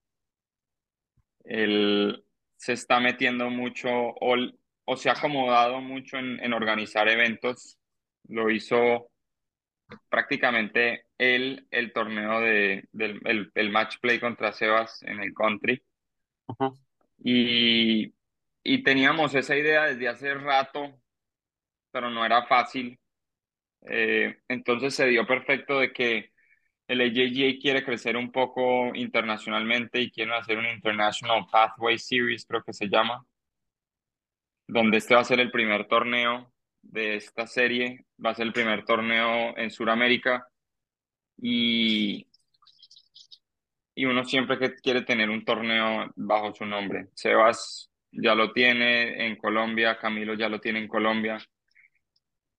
Él 1.44 2.24
se 2.56 2.72
está 2.74 3.00
metiendo 3.00 3.48
mucho 3.50 3.88
o, 3.90 4.36
o 4.86 4.96
se 4.96 5.10
ha 5.10 5.12
acomodado 5.12 5.80
mucho 5.82 6.18
en, 6.18 6.42
en 6.42 6.52
organizar 6.54 7.08
eventos. 7.08 7.78
Lo 8.28 8.50
hizo 8.50 9.10
prácticamente 10.08 11.06
él 11.18 11.66
el 11.70 11.92
torneo 11.92 12.40
de, 12.40 12.88
del 12.92 13.20
el, 13.24 13.50
el 13.54 13.70
match 13.70 13.98
play 14.00 14.18
contra 14.18 14.52
Sebas 14.52 15.02
en 15.02 15.20
el 15.20 15.34
country. 15.34 15.82
Y, 17.22 18.14
y 18.62 18.82
teníamos 18.82 19.34
esa 19.34 19.56
idea 19.56 19.84
desde 19.84 20.08
hace 20.08 20.34
rato, 20.34 21.00
pero 21.90 22.10
no 22.10 22.24
era 22.24 22.46
fácil. 22.46 22.98
Eh, 23.82 24.38
entonces 24.48 24.94
se 24.94 25.06
dio 25.06 25.26
perfecto 25.26 25.78
de 25.80 25.92
que 25.92 26.32
el 26.88 27.00
AJGA 27.00 27.60
quiere 27.60 27.84
crecer 27.84 28.16
un 28.16 28.32
poco 28.32 28.94
internacionalmente 28.94 30.00
y 30.00 30.10
quieren 30.10 30.34
hacer 30.34 30.58
un 30.58 30.66
International 30.66 31.46
Pathway 31.50 31.98
Series, 31.98 32.46
creo 32.46 32.62
que 32.64 32.72
se 32.72 32.88
llama, 32.88 33.24
donde 34.66 34.98
este 34.98 35.14
va 35.14 35.20
a 35.20 35.24
ser 35.24 35.40
el 35.40 35.50
primer 35.50 35.86
torneo 35.86 36.52
de 36.82 37.16
esta 37.16 37.46
serie, 37.46 38.06
va 38.24 38.30
a 38.30 38.34
ser 38.34 38.46
el 38.46 38.52
primer 38.52 38.84
torneo 38.84 39.56
en 39.56 39.70
Sudamérica 39.70 40.48
y, 41.38 42.26
y 43.94 44.04
uno 44.04 44.24
siempre 44.24 44.58
que 44.58 44.74
quiere 44.76 45.02
tener 45.02 45.30
un 45.30 45.44
torneo 45.44 46.12
bajo 46.16 46.54
su 46.54 46.64
nombre. 46.64 47.08
Sebas 47.14 47.90
ya 48.12 48.34
lo 48.34 48.52
tiene 48.52 49.26
en 49.26 49.36
Colombia, 49.36 49.98
Camilo 49.98 50.34
ya 50.34 50.48
lo 50.48 50.60
tiene 50.60 50.80
en 50.80 50.88
Colombia, 50.88 51.38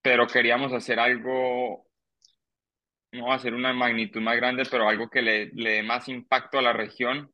pero 0.02 0.28
queríamos 0.28 0.74
hacer 0.74 1.00
algo, 1.00 1.88
no 3.12 3.40
ser 3.40 3.54
una 3.54 3.74
magnitud 3.74 4.22
más 4.22 4.36
grande, 4.38 4.64
pero 4.70 4.88
algo 4.88 5.10
que 5.10 5.22
le, 5.22 5.48
le 5.54 5.72
dé 5.72 5.84
más 5.84 6.08
impacto 6.08 6.60
a 6.60 6.62
la 6.62 6.74
región. 6.74 7.32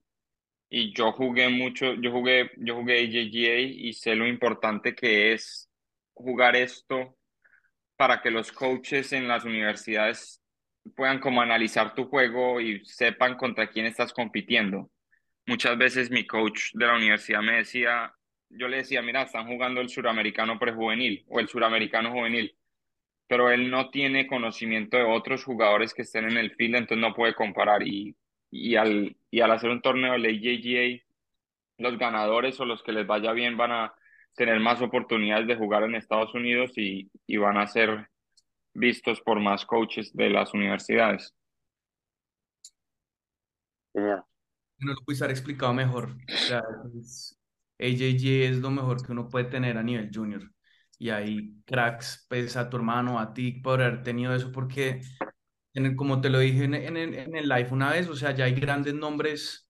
Y 0.76 0.92
yo 0.92 1.12
jugué 1.12 1.50
mucho, 1.50 1.94
yo 1.94 2.12
jugué, 2.12 2.50
yo 2.58 2.74
jugué 2.74 3.04
AJGA 3.04 3.60
y 3.60 3.94
sé 3.94 4.16
lo 4.16 4.26
importante 4.26 4.96
que 4.96 5.32
es 5.34 5.70
jugar 6.16 6.56
esto 6.56 7.16
para 7.96 8.24
que 8.24 8.32
los 8.32 8.52
coaches 8.52 9.14
en 9.14 9.28
las 9.28 9.46
universidades 9.46 10.42
puedan 10.96 11.20
como 11.20 11.44
analizar 11.44 11.94
tu 11.94 12.06
juego 12.06 12.60
y 12.60 12.84
sepan 12.86 13.38
contra 13.38 13.70
quién 13.70 13.86
estás 13.86 14.14
compitiendo. 14.14 14.90
Muchas 15.46 15.78
veces 15.78 16.10
mi 16.10 16.26
coach 16.26 16.72
de 16.74 16.88
la 16.88 16.96
universidad 16.96 17.44
me 17.44 17.58
decía, 17.58 18.12
yo 18.50 18.68
le 18.68 18.78
decía, 18.78 19.04
mira, 19.04 19.22
están 19.22 19.46
jugando 19.46 19.80
el 19.80 19.90
suramericano 19.90 20.58
prejuvenil 20.58 21.24
o 21.28 21.40
el 21.40 21.50
suramericano 21.50 22.12
juvenil, 22.12 22.58
pero 23.28 23.52
él 23.52 23.70
no 23.70 23.92
tiene 23.92 24.26
conocimiento 24.26 24.98
de 24.98 25.04
otros 25.04 25.44
jugadores 25.44 25.94
que 25.94 26.02
estén 26.02 26.26
en 26.32 26.38
el 26.38 26.56
field, 26.56 26.78
entonces 26.78 26.98
no 27.08 27.14
puede 27.14 27.36
comparar. 27.36 27.88
Y, 27.88 28.16
y, 28.54 28.76
al, 28.76 29.18
y 29.32 29.42
al 29.42 29.52
hacer 29.52 29.70
un 29.72 29.82
torneo 29.82 30.14
de 30.14 30.20
la 30.20 30.28
AJGA, 30.30 31.04
los 31.80 31.98
ganadores 32.00 32.60
o 32.60 32.66
los 32.66 32.84
que 32.84 32.92
les 32.94 33.08
vaya 33.08 33.34
bien 33.34 33.58
van 33.58 33.72
a 33.72 33.94
tener 34.36 34.60
más 34.60 34.82
oportunidades 34.82 35.48
de 35.48 35.56
jugar 35.58 35.84
en 35.84 35.96
Estados 35.96 36.34
Unidos 36.36 36.72
y, 36.78 37.12
y 37.28 37.38
van 37.38 37.58
a 37.58 37.68
ser 37.68 38.10
vistos 38.74 39.22
por 39.22 39.40
más 39.42 39.66
coaches 39.66 40.14
de 40.16 40.30
las 40.32 40.54
universidades. 40.54 41.36
Genial. 43.94 44.24
No 44.80 44.94
lo 44.94 45.02
pudiste 45.06 45.26
haber 45.26 45.38
explicado 45.38 45.74
mejor. 45.74 46.12
O 46.12 46.42
sea, 46.46 46.64
es- 47.00 47.40
AJG 47.80 48.46
es 48.52 48.58
lo 48.60 48.72
mejor 48.72 49.06
que 49.06 49.12
uno 49.12 49.30
puede 49.30 49.46
tener 49.46 49.78
a 49.78 49.84
nivel 49.84 50.12
junior. 50.14 50.52
Y 51.00 51.10
hay 51.10 51.56
cracks, 51.66 52.26
pues 52.30 52.56
a 52.58 52.70
tu 52.70 52.78
hermano, 52.78 53.20
a 53.20 53.34
ti, 53.34 53.54
por 53.54 53.82
haber 53.82 54.04
tenido 54.04 54.36
eso, 54.36 54.52
porque 54.52 55.02
en 55.74 55.86
el- 55.86 55.96
como 55.96 56.22
te 56.22 56.30
lo 56.30 56.40
dije 56.40 56.64
en, 56.66 56.74
en, 56.76 56.98
en 56.98 57.36
el 57.36 57.50
live 57.50 57.70
una 57.72 57.92
vez, 57.92 58.08
o 58.10 58.16
sea, 58.16 58.32
ya 58.36 58.46
hay 58.46 58.54
grandes 58.56 58.94
nombres 58.94 59.70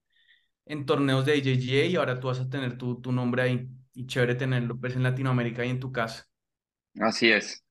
en 0.66 0.86
torneos 0.86 1.26
de 1.26 1.34
AJGA 1.34 1.86
y 1.88 1.96
ahora 1.98 2.20
tú 2.20 2.28
vas 2.28 2.40
a 2.42 2.50
tener 2.50 2.78
tu, 2.78 3.02
tu 3.02 3.12
nombre 3.12 3.44
ahí. 3.44 3.70
Y 3.96 4.08
chévere 4.08 4.36
tenerlo 4.36 4.80
pues 4.80 4.96
en 4.96 5.04
Latinoamérica 5.04 5.66
y 5.66 5.70
en 5.72 5.80
tu 5.80 5.92
casa. 5.92 6.26
Así 7.00 7.32
es, 7.32 7.64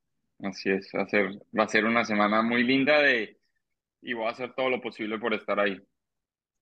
así 0.42 0.70
es. 0.70 0.88
Va 0.96 1.02
a 1.02 1.06
ser, 1.08 1.32
va 1.58 1.64
a 1.64 1.68
ser 1.68 1.84
una 1.84 2.04
semana 2.04 2.42
muy 2.42 2.62
linda 2.64 2.98
de, 3.00 3.40
y 4.02 4.14
voy 4.14 4.26
a 4.28 4.30
hacer 4.30 4.54
todo 4.54 4.70
lo 4.70 4.80
posible 4.82 5.18
por 5.20 5.34
estar 5.34 5.60
ahí. 5.60 5.78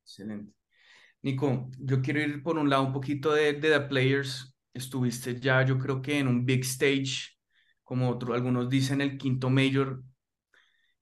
Excelente. 0.05 0.53
Nico, 1.23 1.71
yo 1.79 2.03
quiero 2.03 2.21
ir 2.21 2.43
por 2.43 2.59
un 2.59 2.71
lado 2.71 2.85
un 2.85 2.93
poquito 2.93 3.33
de, 3.35 3.55
de 3.55 3.71
The 3.71 3.81
Players. 3.83 4.55
Estuviste 4.75 5.41
ya, 5.41 5.65
yo 5.65 5.79
creo 5.79 6.03
que 6.03 6.19
en 6.19 6.29
un 6.29 6.47
big 6.47 6.63
stage, 6.65 7.37
como 7.85 8.11
otro, 8.11 8.35
algunos 8.35 8.71
dicen, 8.71 9.01
el 9.01 9.19
quinto 9.19 9.51
major. 9.51 10.03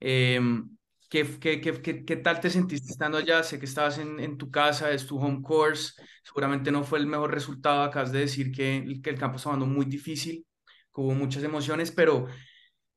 Em, 0.01 0.69
¿qué, 1.09 1.27
qué, 1.41 1.61
qué, 1.61 1.81
qué, 1.83 2.05
qué 2.05 2.17
tal 2.17 2.41
te 2.41 2.51
sentiste 2.51 2.93
estando 2.93 3.19
allá? 3.19 3.43
Sé 3.43 3.59
que 3.59 3.67
estabas 3.67 3.99
en, 3.99 4.21
en 4.21 4.39
tu 4.39 4.51
casa, 4.51 4.91
es 4.91 5.07
tu 5.07 5.19
home 5.19 5.43
course. 5.43 5.93
Seguramente 6.23 6.71
no 6.71 6.85
fue 6.85 6.99
el 6.99 7.07
mejor 7.07 7.33
resultado. 7.33 7.83
Acabas 7.83 8.13
de 8.13 8.21
decir 8.21 8.53
que, 8.53 9.01
que 9.03 9.11
el 9.11 9.19
campo 9.19 9.37
estaba 9.37 9.57
muy 9.57 9.87
difícil, 9.87 10.45
que 10.67 11.01
hubo 11.01 11.15
muchas 11.15 11.43
emociones, 11.43 11.91
pero 11.91 12.27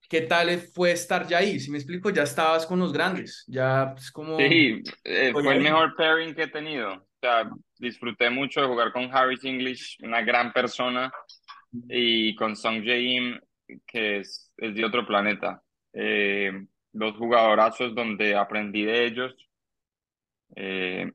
¿qué 0.09 0.21
tal 0.21 0.49
fue 0.59 0.91
estar 0.91 1.27
ya 1.27 1.37
ahí? 1.37 1.59
Si 1.59 1.71
me 1.71 1.77
explico, 1.77 2.09
ya 2.09 2.23
estabas 2.23 2.65
con 2.65 2.79
los 2.79 2.91
grandes, 2.91 3.45
ya 3.47 3.93
es 3.97 4.11
como... 4.11 4.37
Sí, 4.37 4.81
eh, 5.05 5.31
fue 5.31 5.55
el 5.55 5.61
mejor 5.61 5.95
pairing 5.95 6.35
que 6.35 6.43
he 6.43 6.47
tenido. 6.47 6.93
O 6.93 7.19
sea, 7.21 7.49
disfruté 7.77 8.29
mucho 8.29 8.61
de 8.61 8.67
jugar 8.67 8.91
con 8.91 9.09
Harris 9.15 9.45
English, 9.45 9.97
una 10.03 10.21
gran 10.21 10.51
persona, 10.51 11.11
y 11.87 12.35
con 12.35 12.55
Song 12.55 12.83
Jae-im, 12.83 13.39
que 13.87 14.19
es, 14.19 14.51
es 14.57 14.75
de 14.75 14.83
otro 14.83 15.05
planeta. 15.05 15.61
Eh, 15.93 16.51
dos 16.91 17.15
jugadorazos 17.17 17.95
donde 17.95 18.35
aprendí 18.35 18.83
de 18.85 19.05
ellos. 19.05 19.35
Eh, 20.55 21.11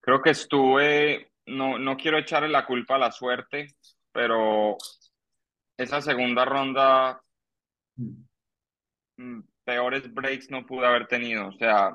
creo 0.00 0.22
que 0.22 0.30
estuve, 0.30 1.32
no, 1.46 1.78
no 1.78 1.96
quiero 1.96 2.18
echarle 2.18 2.48
la 2.48 2.66
culpa 2.66 2.96
a 2.96 2.98
la 2.98 3.12
suerte, 3.12 3.66
pero 4.12 4.76
esa 5.76 6.00
segunda 6.00 6.44
ronda, 6.44 7.20
mm, 9.16 9.40
peores 9.64 10.12
breaks 10.12 10.50
no 10.50 10.64
pude 10.66 10.86
haber 10.86 11.06
tenido. 11.06 11.48
O 11.48 11.52
sea, 11.52 11.94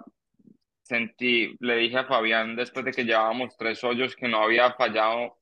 sentí, 0.84 1.55
le 1.60 1.77
dije 1.77 1.97
a 1.97 2.05
Fabián 2.05 2.55
después 2.55 2.86
de 2.86 2.91
que 2.91 3.05
llevábamos 3.05 3.55
tres 3.58 3.84
hoyos 3.84 4.15
que 4.15 4.27
no 4.27 4.43
había 4.43 4.73
fallado, 4.73 5.39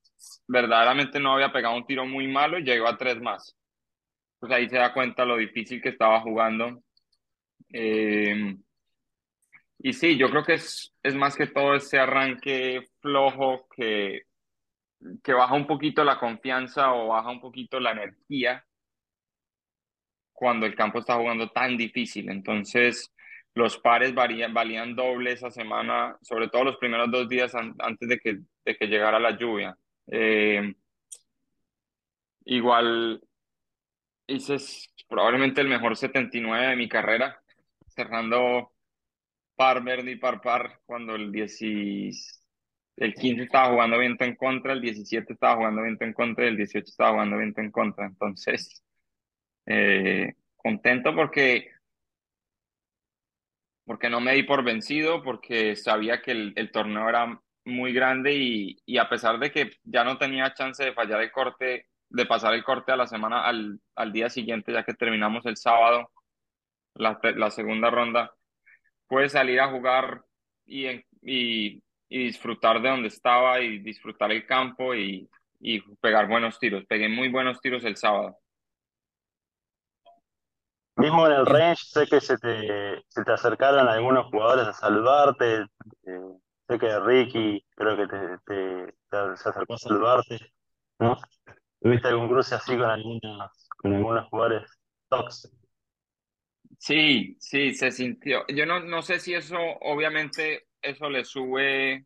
verdaderamente 0.47 1.19
no 1.19 1.33
había 1.33 1.51
pegado 1.51 1.75
un 1.77 1.85
tiro 1.85 2.05
muy 2.05 2.27
malo 2.27 2.59
y 2.59 2.63
llegó 2.63 2.87
a 2.87 2.97
tres 2.97 3.19
más. 3.21 3.55
pues 4.39 4.51
ahí 4.53 4.69
se 4.69 4.77
da 4.77 4.93
cuenta 4.93 5.25
lo 5.25 5.37
difícil 5.37 5.81
que 5.81 5.89
estaba 5.89 6.21
jugando. 6.21 6.83
Eh, 7.71 8.55
y 9.79 9.93
sí, 9.93 10.17
yo 10.17 10.29
creo 10.29 10.43
que 10.43 10.55
es, 10.55 10.93
es 11.03 11.15
más 11.15 11.35
que 11.35 11.47
todo 11.47 11.75
ese 11.75 11.99
arranque 11.99 12.87
flojo 12.99 13.67
que, 13.75 14.23
que 15.23 15.33
baja 15.33 15.53
un 15.53 15.67
poquito 15.67 16.03
la 16.03 16.19
confianza 16.19 16.93
o 16.93 17.09
baja 17.09 17.29
un 17.29 17.41
poquito 17.41 17.79
la 17.79 17.91
energía 17.91 18.65
cuando 20.33 20.65
el 20.65 20.75
campo 20.75 20.99
está 20.99 21.15
jugando 21.15 21.49
tan 21.49 21.77
difícil. 21.77 22.29
Entonces, 22.29 23.11
los 23.55 23.77
pares 23.79 24.13
varían, 24.13 24.53
valían 24.53 24.95
doble 24.95 25.31
esa 25.31 25.49
semana, 25.49 26.17
sobre 26.21 26.47
todo 26.49 26.63
los 26.63 26.77
primeros 26.77 27.09
dos 27.11 27.27
días 27.27 27.53
antes 27.55 28.07
de 28.07 28.19
que, 28.19 28.39
de 28.65 28.77
que 28.77 28.87
llegara 28.87 29.19
la 29.19 29.37
lluvia. 29.37 29.75
Eh, 30.07 30.75
igual 32.45 33.21
hice 34.27 34.57
probablemente 35.07 35.61
el 35.61 35.69
mejor 35.69 35.95
79 35.97 36.67
de 36.67 36.75
mi 36.75 36.87
carrera, 36.87 37.41
cerrando 37.97 38.71
par 39.55 39.83
verde 39.83 40.11
y 40.11 40.15
par 40.17 40.41
par 40.41 40.79
cuando 40.85 41.15
el 41.15 41.31
10, 41.31 41.61
el 42.97 43.13
15 43.15 43.43
estaba 43.43 43.71
jugando 43.71 43.99
viento 43.99 44.23
en 44.23 44.35
contra, 44.35 44.73
el 44.73 44.81
17 44.81 45.33
estaba 45.33 45.57
jugando 45.57 45.81
viento 45.83 46.05
en 46.05 46.13
contra 46.13 46.45
y 46.45 46.49
el 46.49 46.57
18 46.57 46.85
estaba 46.85 47.11
jugando 47.13 47.37
viento 47.37 47.61
en 47.61 47.71
contra. 47.71 48.05
Entonces, 48.05 48.83
eh, 49.65 50.33
contento 50.57 51.15
porque, 51.15 51.71
porque 53.85 54.09
no 54.09 54.19
me 54.21 54.33
di 54.33 54.43
por 54.43 54.63
vencido, 54.63 55.23
porque 55.23 55.75
sabía 55.75 56.21
que 56.21 56.31
el, 56.31 56.53
el 56.55 56.71
torneo 56.71 57.09
era 57.09 57.41
muy 57.65 57.93
grande 57.93 58.35
y, 58.35 58.77
y, 58.85 58.97
a 58.97 59.09
pesar 59.09 59.39
de 59.39 59.51
que 59.51 59.71
ya 59.83 60.03
no 60.03 60.17
tenía 60.17 60.53
chance 60.53 60.83
de 60.83 60.93
fallar 60.93 61.21
el 61.21 61.31
corte, 61.31 61.87
de 62.09 62.25
pasar 62.25 62.53
el 62.53 62.63
corte 62.63 62.91
a 62.91 62.95
la 62.97 63.07
semana, 63.07 63.45
al, 63.45 63.79
al 63.95 64.13
día 64.13 64.29
siguiente, 64.29 64.71
ya 64.73 64.83
que 64.83 64.93
terminamos 64.93 65.45
el 65.45 65.57
sábado, 65.57 66.11
la, 66.97 67.19
la 67.35 67.51
segunda 67.51 67.89
ronda, 67.89 68.33
pude 69.07 69.29
salir 69.29 69.59
a 69.59 69.71
jugar 69.71 70.23
y, 70.65 70.87
y, 71.21 71.81
disfrutar 72.09 72.81
de 72.81 72.89
donde 72.89 73.07
estaba 73.09 73.59
y 73.59 73.79
disfrutar 73.79 74.31
el 74.31 74.45
campo 74.45 74.95
y, 74.95 75.29
y 75.59 75.81
pegar 75.97 76.27
buenos 76.27 76.59
tiros. 76.59 76.85
Pegué 76.85 77.09
muy 77.09 77.29
buenos 77.29 77.59
tiros 77.59 77.83
el 77.83 77.97
sábado. 77.97 78.37
Mismo 80.95 81.27
en 81.27 81.33
el 81.33 81.45
range, 81.45 81.83
sé 81.85 82.07
que 82.07 82.19
se 82.19 82.37
te, 82.37 83.03
se 83.07 83.23
te 83.23 83.31
acercaron 83.31 83.87
algunos 83.87 84.25
jugadores 84.27 84.67
a 84.67 84.73
saludarte. 84.73 85.65
Eh, 86.03 86.19
sé 86.67 86.79
que 86.79 86.99
Ricky 86.99 87.63
creo 87.75 87.95
que 87.97 88.07
te, 88.45 89.37
se 89.37 89.49
acercó 89.49 89.75
a 89.75 89.77
saludarte, 89.77 90.39
¿no? 90.99 91.17
¿Tuviste 91.79 92.07
algún 92.07 92.29
cruce 92.29 92.55
así 92.55 92.75
con, 92.75 92.89
alguna, 92.89 93.51
con 93.77 93.93
algunos 93.93 94.27
jugadores 94.29 94.71
tox? 95.07 95.51
Sí, 96.79 97.35
sí, 97.39 97.73
se 97.73 97.91
sintió. 97.91 98.45
Yo 98.47 98.65
no, 98.65 98.79
no 98.81 99.01
sé 99.01 99.19
si 99.19 99.33
eso, 99.33 99.57
obviamente, 99.81 100.67
eso 100.81 101.09
le 101.09 101.25
sube, 101.25 102.05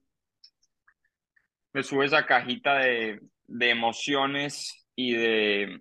le 1.73 1.83
sube 1.83 2.05
esa 2.05 2.25
cajita 2.25 2.77
de, 2.77 3.19
de 3.45 3.69
emociones 3.69 4.87
y 4.95 5.13
de, 5.13 5.79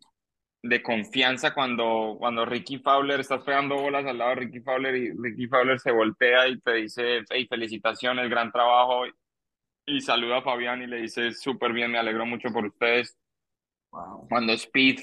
de 0.63 0.83
confianza 0.83 1.55
cuando, 1.55 2.17
cuando 2.19 2.45
Ricky 2.45 2.79
Fowler, 2.79 3.21
estás 3.21 3.45
pegando 3.45 3.77
bolas 3.77 4.05
al 4.07 4.19
lado 4.19 4.31
de 4.31 4.37
Ricky 4.37 4.61
Fowler 4.61 4.95
y 4.97 5.11
Ricky 5.13 5.47
Fowler 5.47 5.79
se 5.79 5.93
voltea 5.93 6.49
y 6.49 6.61
te 6.61 6.75
dice, 6.75 7.23
hey, 7.31 7.47
felicitaciones, 7.49 8.29
gran 8.29 8.53
trabajo, 8.53 9.05
y 9.87 10.01
saluda 10.01 10.39
a 10.39 10.43
Fabián 10.43 10.83
y 10.83 10.87
le 10.87 11.03
dice, 11.03 11.33
súper 11.33 11.73
bien, 11.73 11.91
me 11.91 11.99
alegro 11.99 12.27
mucho 12.27 12.49
por 12.53 12.67
ustedes. 12.67 13.17
Wow. 13.91 14.29
Cuando 14.29 14.53
Speed 14.53 15.01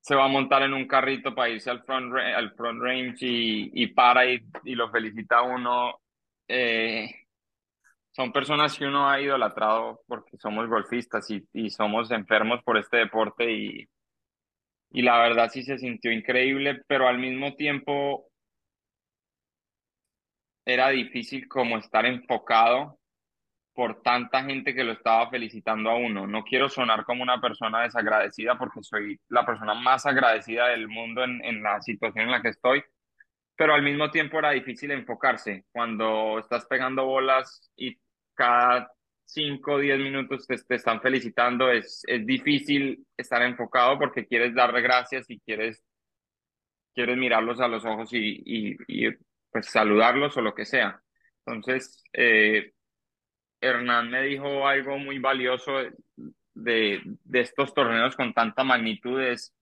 se 0.00 0.14
va 0.14 0.24
a 0.24 0.28
montar 0.28 0.62
en 0.62 0.74
un 0.74 0.86
carrito 0.86 1.34
para 1.34 1.50
irse 1.50 1.70
al 1.70 1.84
front, 1.84 2.14
al 2.16 2.52
front 2.54 2.82
range 2.82 3.26
y, 3.26 3.70
y 3.82 3.86
para 3.88 4.26
y, 4.30 4.40
y, 4.64 4.74
lo 4.74 4.90
felicita 4.90 5.42
uno, 5.42 6.00
eh, 6.48 7.08
son 8.12 8.32
personas 8.32 8.76
que 8.78 8.86
uno 8.86 9.08
ha 9.08 9.20
idolatrado 9.20 10.02
porque 10.06 10.36
somos 10.38 10.68
golfistas 10.68 11.30
y, 11.30 11.46
y 11.52 11.70
somos 11.70 12.10
enfermos 12.10 12.62
por 12.64 12.78
este 12.78 12.98
deporte 12.98 13.50
y 13.52 13.88
y 14.90 15.02
la 15.02 15.18
verdad 15.20 15.50
sí 15.50 15.62
se 15.62 15.78
sintió 15.78 16.12
increíble, 16.12 16.82
pero 16.86 17.08
al 17.08 17.18
mismo 17.18 17.54
tiempo 17.54 18.28
era 20.64 20.90
difícil 20.90 21.48
como 21.48 21.78
estar 21.78 22.06
enfocado 22.06 22.99
por 23.74 24.02
tanta 24.02 24.44
gente 24.44 24.74
que 24.74 24.84
lo 24.84 24.92
estaba 24.92 25.30
felicitando 25.30 25.90
a 25.90 25.96
uno. 25.96 26.26
No 26.26 26.42
quiero 26.44 26.68
sonar 26.68 27.04
como 27.04 27.22
una 27.22 27.40
persona 27.40 27.82
desagradecida 27.82 28.58
porque 28.58 28.82
soy 28.82 29.20
la 29.28 29.46
persona 29.46 29.74
más 29.74 30.06
agradecida 30.06 30.68
del 30.68 30.88
mundo 30.88 31.24
en, 31.24 31.44
en 31.44 31.62
la 31.62 31.80
situación 31.80 32.26
en 32.26 32.32
la 32.32 32.42
que 32.42 32.48
estoy, 32.48 32.82
pero 33.56 33.74
al 33.74 33.82
mismo 33.82 34.10
tiempo 34.10 34.38
era 34.38 34.50
difícil 34.50 34.90
enfocarse 34.90 35.64
cuando 35.72 36.38
estás 36.38 36.66
pegando 36.66 37.04
bolas 37.06 37.70
y 37.76 37.98
cada 38.34 38.90
5 39.24 39.72
o 39.72 39.78
10 39.78 39.98
minutos 39.98 40.46
te, 40.46 40.56
te, 40.58 40.74
están 40.74 41.00
felicitando, 41.00 41.70
es, 41.70 42.02
es 42.06 42.26
difícil 42.26 43.06
estar 43.16 43.42
enfocado 43.42 43.98
porque 43.98 44.26
quieres 44.26 44.54
darle 44.54 44.80
gracias 44.80 45.28
y 45.30 45.38
quieres, 45.40 45.82
quieres 46.94 47.16
mirarlos 47.16 47.60
a 47.60 47.68
los 47.68 47.84
ojos 47.84 48.12
y, 48.12 48.42
y, 48.44 48.76
y 48.88 49.10
pues 49.50 49.66
saludarlos 49.66 50.36
o 50.36 50.40
lo 50.40 50.54
que 50.54 50.64
sea. 50.64 51.00
Entonces, 51.46 52.02
eh, 52.12 52.72
Hernán 53.60 54.10
me 54.10 54.22
dijo 54.22 54.66
algo 54.66 54.98
muy 54.98 55.18
valioso 55.18 55.72
de, 56.54 57.02
de 57.04 57.40
estos 57.40 57.74
torneos 57.74 58.16
con 58.16 58.32
tanta 58.32 58.64
magnitud, 58.64 59.20
es 59.20 59.54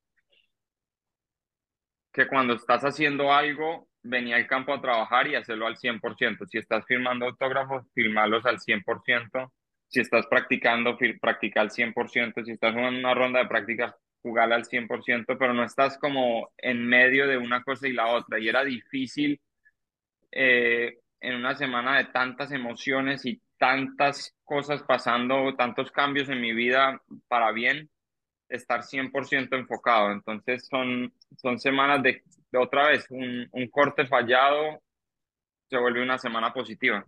que 2.13 2.27
cuando 2.27 2.55
estás 2.55 2.83
haciendo 2.85 3.33
algo, 3.33 3.89
venía 4.03 4.37
al 4.37 4.47
campo 4.47 4.73
a 4.73 4.81
trabajar 4.81 5.27
y 5.29 5.35
hacerlo 5.35 5.67
al 5.67 5.77
100%. 5.77 6.47
Si 6.47 6.59
estás 6.59 6.85
firmando 6.87 7.27
autógrafos, 7.27 7.85
firmarlos 7.95 8.47
al 8.47 8.59
100% 8.59 9.51
si 9.89 10.01
estás 10.01 10.27
practicando, 10.27 10.97
practica 11.21 11.61
al 11.63 11.71
100%, 11.71 12.45
si 12.45 12.53
estás 12.53 12.77
en 12.77 12.85
una 12.85 13.15
ronda 13.15 13.41
de 13.41 13.47
práctica, 13.49 13.97
jugar 14.23 14.53
al 14.53 14.65
100%, 14.65 15.37
pero 15.39 15.55
no 15.55 15.65
estás 15.65 15.99
como 15.99 16.51
en 16.59 16.87
medio 16.87 17.27
de 17.27 17.39
una 17.39 17.63
cosa 17.63 17.89
y 17.89 17.93
la 17.93 18.09
otra. 18.09 18.39
Y 18.39 18.49
era 18.49 18.65
difícil 18.65 19.41
eh, 20.31 20.99
en 21.21 21.35
una 21.37 21.55
semana 21.55 21.97
de 21.97 22.05
tantas 22.07 22.53
emociones 22.53 23.25
y 23.25 23.41
tantas 23.59 24.35
cosas 24.45 24.83
pasando, 24.83 25.55
tantos 25.57 25.91
cambios 25.91 26.29
en 26.29 26.41
mi 26.41 26.53
vida 26.53 27.01
para 27.29 27.53
bien, 27.53 27.91
estar 28.49 28.83
100% 28.83 29.57
enfocado. 29.57 30.13
Entonces 30.13 30.67
son, 30.69 31.13
son 31.37 31.59
semanas 31.59 32.03
de, 32.03 32.23
de 32.51 32.59
otra 32.59 32.89
vez, 32.89 33.07
un, 33.11 33.49
un 33.53 33.69
corte 33.69 34.07
fallado 34.07 34.81
se 35.69 35.77
vuelve 35.77 36.03
una 36.03 36.19
semana 36.19 36.53
positiva. 36.53 37.05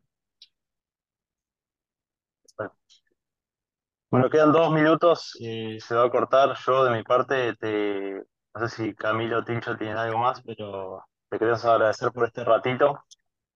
Bueno, 4.11 4.29
quedan 4.29 4.53
dos 4.53 4.73
minutos 4.73 5.37
y 5.39 5.79
se 5.81 5.95
va 5.95 6.05
a 6.05 6.11
cortar. 6.11 6.57
Yo 6.67 6.85
de 6.85 6.91
mi 6.91 7.05
parte, 7.05 7.55
te, 7.57 8.15
no 8.55 8.69
sé 8.69 8.69
si 8.69 8.95
Camilo 8.95 9.39
o 9.39 9.45
Tincho 9.45 9.77
tienen 9.77 9.97
algo 9.97 10.19
más, 10.19 10.43
pero 10.43 11.05
te 11.29 11.39
queremos 11.39 11.65
agradecer 11.65 12.11
por 12.11 12.27
este 12.27 12.43
ratito. 12.45 13.05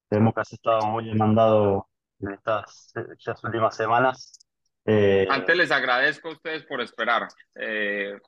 Tenemos 0.08 0.32
que 0.32 0.40
has 0.40 0.52
estado 0.52 0.86
muy 0.86 1.06
demandado 1.06 1.88
en 2.26 2.34
estas, 2.34 2.92
estas 3.12 3.42
últimas 3.44 3.76
semanas. 3.76 4.46
Eh, 4.84 5.26
Antes 5.30 5.56
les 5.56 5.70
agradezco 5.70 6.28
a 6.28 6.32
ustedes 6.32 6.64
por 6.64 6.80
esperar. 6.80 7.28
Eh, 7.54 8.18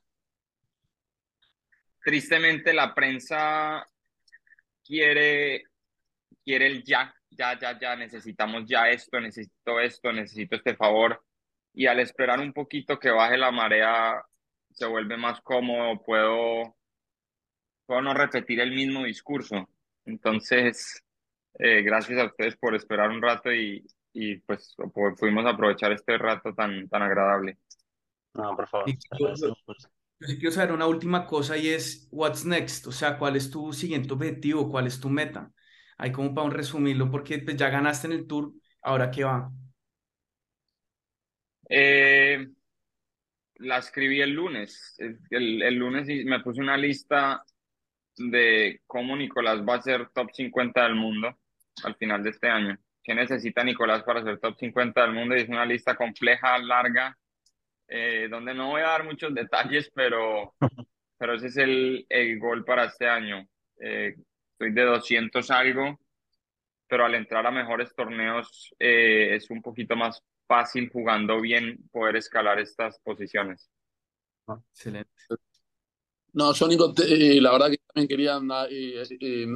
tristemente 2.03 2.73
la 2.73 2.95
prensa 2.95 3.87
quiere, 4.85 5.65
quiere 6.45 6.67
el 6.67 6.85
ya, 6.85 7.15
ya, 7.31 7.59
ya, 7.59 7.79
ya, 7.79 7.97
necesitamos 7.97 8.65
ya 8.67 8.89
esto, 8.89 9.21
necesito 9.21 9.81
esto, 9.81 10.13
necesito 10.13 10.57
este 10.57 10.77
favor 10.77 11.23
y 11.75 11.87
al 11.87 12.01
esperar 12.01 12.41
un 12.41 12.53
poquito 12.53 12.99
que 12.99 13.11
baje 13.11 13.37
la 13.37 13.51
marea 13.51 14.25
se 14.71 14.87
vuelve 14.87 15.17
más 15.17 15.41
cómodo, 15.43 16.03
puedo, 16.03 16.77
puedo 17.85 18.01
no 18.03 18.15
repetir 18.15 18.61
el 18.61 18.73
mismo 18.73 19.05
discurso. 19.05 19.69
Entonces, 20.05 21.05
eh, 21.59 21.83
gracias 21.83 22.19
a 22.19 22.27
ustedes 22.27 22.57
por 22.57 22.75
esperar 22.75 23.11
un 23.11 23.23
rato 23.23 23.53
y, 23.53 23.87
y 24.13 24.37
pues 24.39 24.75
pudimos 25.19 25.47
aprovechar 25.47 25.93
este 25.93 26.19
rato 26.19 26.55
tan, 26.55 26.89
tan 26.89 27.03
agradable. 27.03 27.59
No, 28.35 28.55
por 28.55 28.69
favor. 28.69 28.87
Yo, 28.89 30.39
quiero 30.39 30.51
saber 30.51 30.73
una 30.73 30.87
última 30.87 31.27
cosa 31.27 31.57
y 31.57 31.69
es, 31.69 32.09
what's 32.11 32.45
next? 32.45 32.87
O 32.87 32.93
sea, 32.93 33.19
¿cuál 33.19 33.37
es 33.37 33.51
tu 33.51 33.73
siguiente 33.73 34.13
objetivo? 34.13 34.71
¿Cuál 34.71 34.87
es 34.87 35.01
tu 35.01 35.09
meta? 35.09 35.51
Ahí 35.99 36.13
como 36.13 36.35
para 36.35 36.47
un 36.47 36.53
resumirlo, 36.53 37.11
porque 37.11 37.39
pues, 37.39 37.57
ya 37.57 37.71
ganaste 37.71 38.07
en 38.07 38.13
el 38.15 38.27
tour, 38.27 38.53
¿ahora 38.83 39.11
qué 39.11 39.25
va? 39.25 39.51
Eh, 41.69 42.49
la 43.57 43.79
escribí 43.79 44.21
el 44.21 44.33
lunes. 44.33 44.95
El, 44.99 45.63
el, 45.63 45.75
lunes 45.75 46.07
me 46.25 46.41
puse 46.41 46.61
una 46.61 46.77
lista 46.77 47.43
de 48.17 48.83
cómo 48.87 49.17
Nicolás 49.17 49.61
va 49.67 49.77
a 49.77 49.83
ser 49.83 50.09
top 50.11 50.31
50 50.33 50.83
del 50.83 50.95
mundo 50.95 51.37
al 51.85 51.95
final 51.97 52.23
de 52.23 52.31
este 52.31 52.49
año. 52.49 52.79
¿Qué 53.03 53.15
necesita 53.15 53.63
Nicolás 53.63 54.03
para 54.03 54.23
ser 54.23 54.39
top 54.41 54.57
50 54.59 55.03
del 55.03 55.13
mundo? 55.13 55.37
Y 55.37 55.41
es 55.43 55.49
una 55.49 55.65
lista 55.65 55.95
compleja, 55.97 56.59
larga, 56.59 57.17
eh, 57.89 58.27
donde 58.31 58.55
no 58.55 58.71
voy 58.71 58.81
a 58.83 58.89
dar 58.89 59.05
muchos 59.05 59.33
detalles, 59.35 59.91
pero, 59.95 60.55
pero 61.19 61.35
ese 61.35 61.47
es 61.49 61.57
el, 61.57 62.07
el 62.09 62.39
gol 62.39 62.65
para 62.65 62.87
este 62.87 63.09
año. 63.09 63.47
Eh, 63.81 64.17
estoy 64.53 64.73
de 64.73 64.83
200 64.83 65.51
algo, 65.51 66.01
pero 66.89 67.05
al 67.05 67.15
entrar 67.15 67.47
a 67.47 67.51
mejores 67.51 67.95
torneos 67.95 68.75
eh, 68.79 69.35
es 69.37 69.51
un 69.51 69.63
poquito 69.63 69.95
más 69.97 70.21
fácil 70.49 70.89
jugando 70.91 71.41
bien 71.41 71.79
poder 71.93 72.17
escalar 72.17 72.59
estas 72.59 72.99
posiciones. 73.01 73.69
Excelente. 74.71 75.11
No, 76.33 76.53
yo, 76.53 76.69
Nico, 76.69 76.93
te- 76.93 77.37
eh, 77.37 77.41
la 77.41 77.51
verdad 77.53 77.71
que 77.71 77.79
también 77.93 78.09
quería 78.09 78.39
eh, 78.71 79.03
eh, 79.21 79.47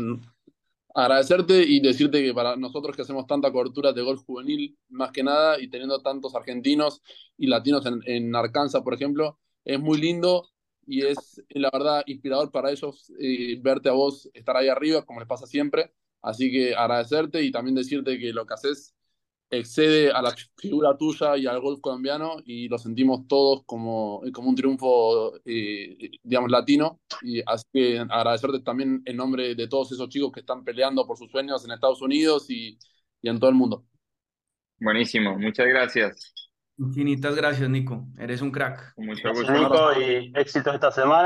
agradecerte 0.94 1.62
y 1.62 1.80
decirte 1.80 2.22
que 2.22 2.34
para 2.34 2.56
nosotros 2.56 2.96
que 2.96 3.02
hacemos 3.02 3.26
tanta 3.26 3.52
cobertura 3.52 3.92
de 3.92 4.02
golf 4.02 4.22
juvenil, 4.24 4.76
más 4.88 5.12
que 5.12 5.22
nada, 5.22 5.60
y 5.60 5.68
teniendo 5.68 6.00
tantos 6.02 6.34
argentinos 6.34 7.02
y 7.36 7.46
latinos 7.46 7.84
en, 8.06 8.34
Arkansas, 8.34 8.82
por 8.82 8.94
ejemplo, 8.94 9.38
es 9.64 9.78
muy 9.80 9.98
lindo 10.00 10.48
y 10.86 11.02
es, 11.02 11.42
la 11.50 11.70
verdad, 11.72 12.02
inspirador 12.06 12.50
para 12.50 12.70
ellos 12.70 13.12
eh, 13.20 13.58
verte 13.62 13.88
a 13.88 13.92
vos 13.92 14.28
estar 14.34 14.56
ahí 14.56 14.68
arriba, 14.68 15.04
como 15.04 15.20
les 15.20 15.28
pasa 15.28 15.46
siempre. 15.46 15.92
Así 16.22 16.50
que 16.50 16.74
agradecerte 16.74 17.42
y 17.42 17.50
también 17.50 17.74
decirte 17.74 18.18
que 18.18 18.32
lo 18.32 18.46
que 18.46 18.54
haces 18.54 18.94
excede 19.50 20.12
a 20.12 20.22
la 20.22 20.34
figura 20.56 20.96
tuya 20.96 21.36
y 21.36 21.46
al 21.46 21.60
golf 21.60 21.80
colombiano 21.80 22.36
y 22.44 22.68
lo 22.68 22.78
sentimos 22.78 23.26
todos 23.26 23.62
como, 23.66 24.22
como 24.32 24.48
un 24.48 24.54
triunfo, 24.54 25.36
eh, 25.44 26.10
digamos, 26.22 26.50
latino. 26.50 27.00
Y 27.22 27.42
así 27.44 27.64
que 27.72 27.98
agradecerte 27.98 28.60
también 28.60 29.02
en 29.04 29.16
nombre 29.16 29.54
de 29.54 29.68
todos 29.68 29.92
esos 29.92 30.08
chicos 30.08 30.32
que 30.32 30.40
están 30.40 30.64
peleando 30.64 31.06
por 31.06 31.18
sus 31.18 31.30
sueños 31.30 31.64
en 31.64 31.72
Estados 31.72 32.00
Unidos 32.00 32.48
y, 32.50 32.78
y 33.20 33.28
en 33.28 33.38
todo 33.40 33.50
el 33.50 33.56
mundo. 33.56 33.84
Buenísimo, 34.78 35.36
muchas 35.38 35.66
gracias. 35.66 36.32
Infinitas 36.78 37.34
gracias, 37.34 37.68
Nico. 37.68 38.06
Eres 38.18 38.40
un 38.40 38.50
crack. 38.50 38.94
Mucho 38.96 39.20
Gracias, 39.24 39.50
gusto. 39.50 39.92
Nico, 39.94 40.00
y 40.00 40.32
éxitos 40.34 40.74
esta 40.74 40.90
semana. 40.90 41.18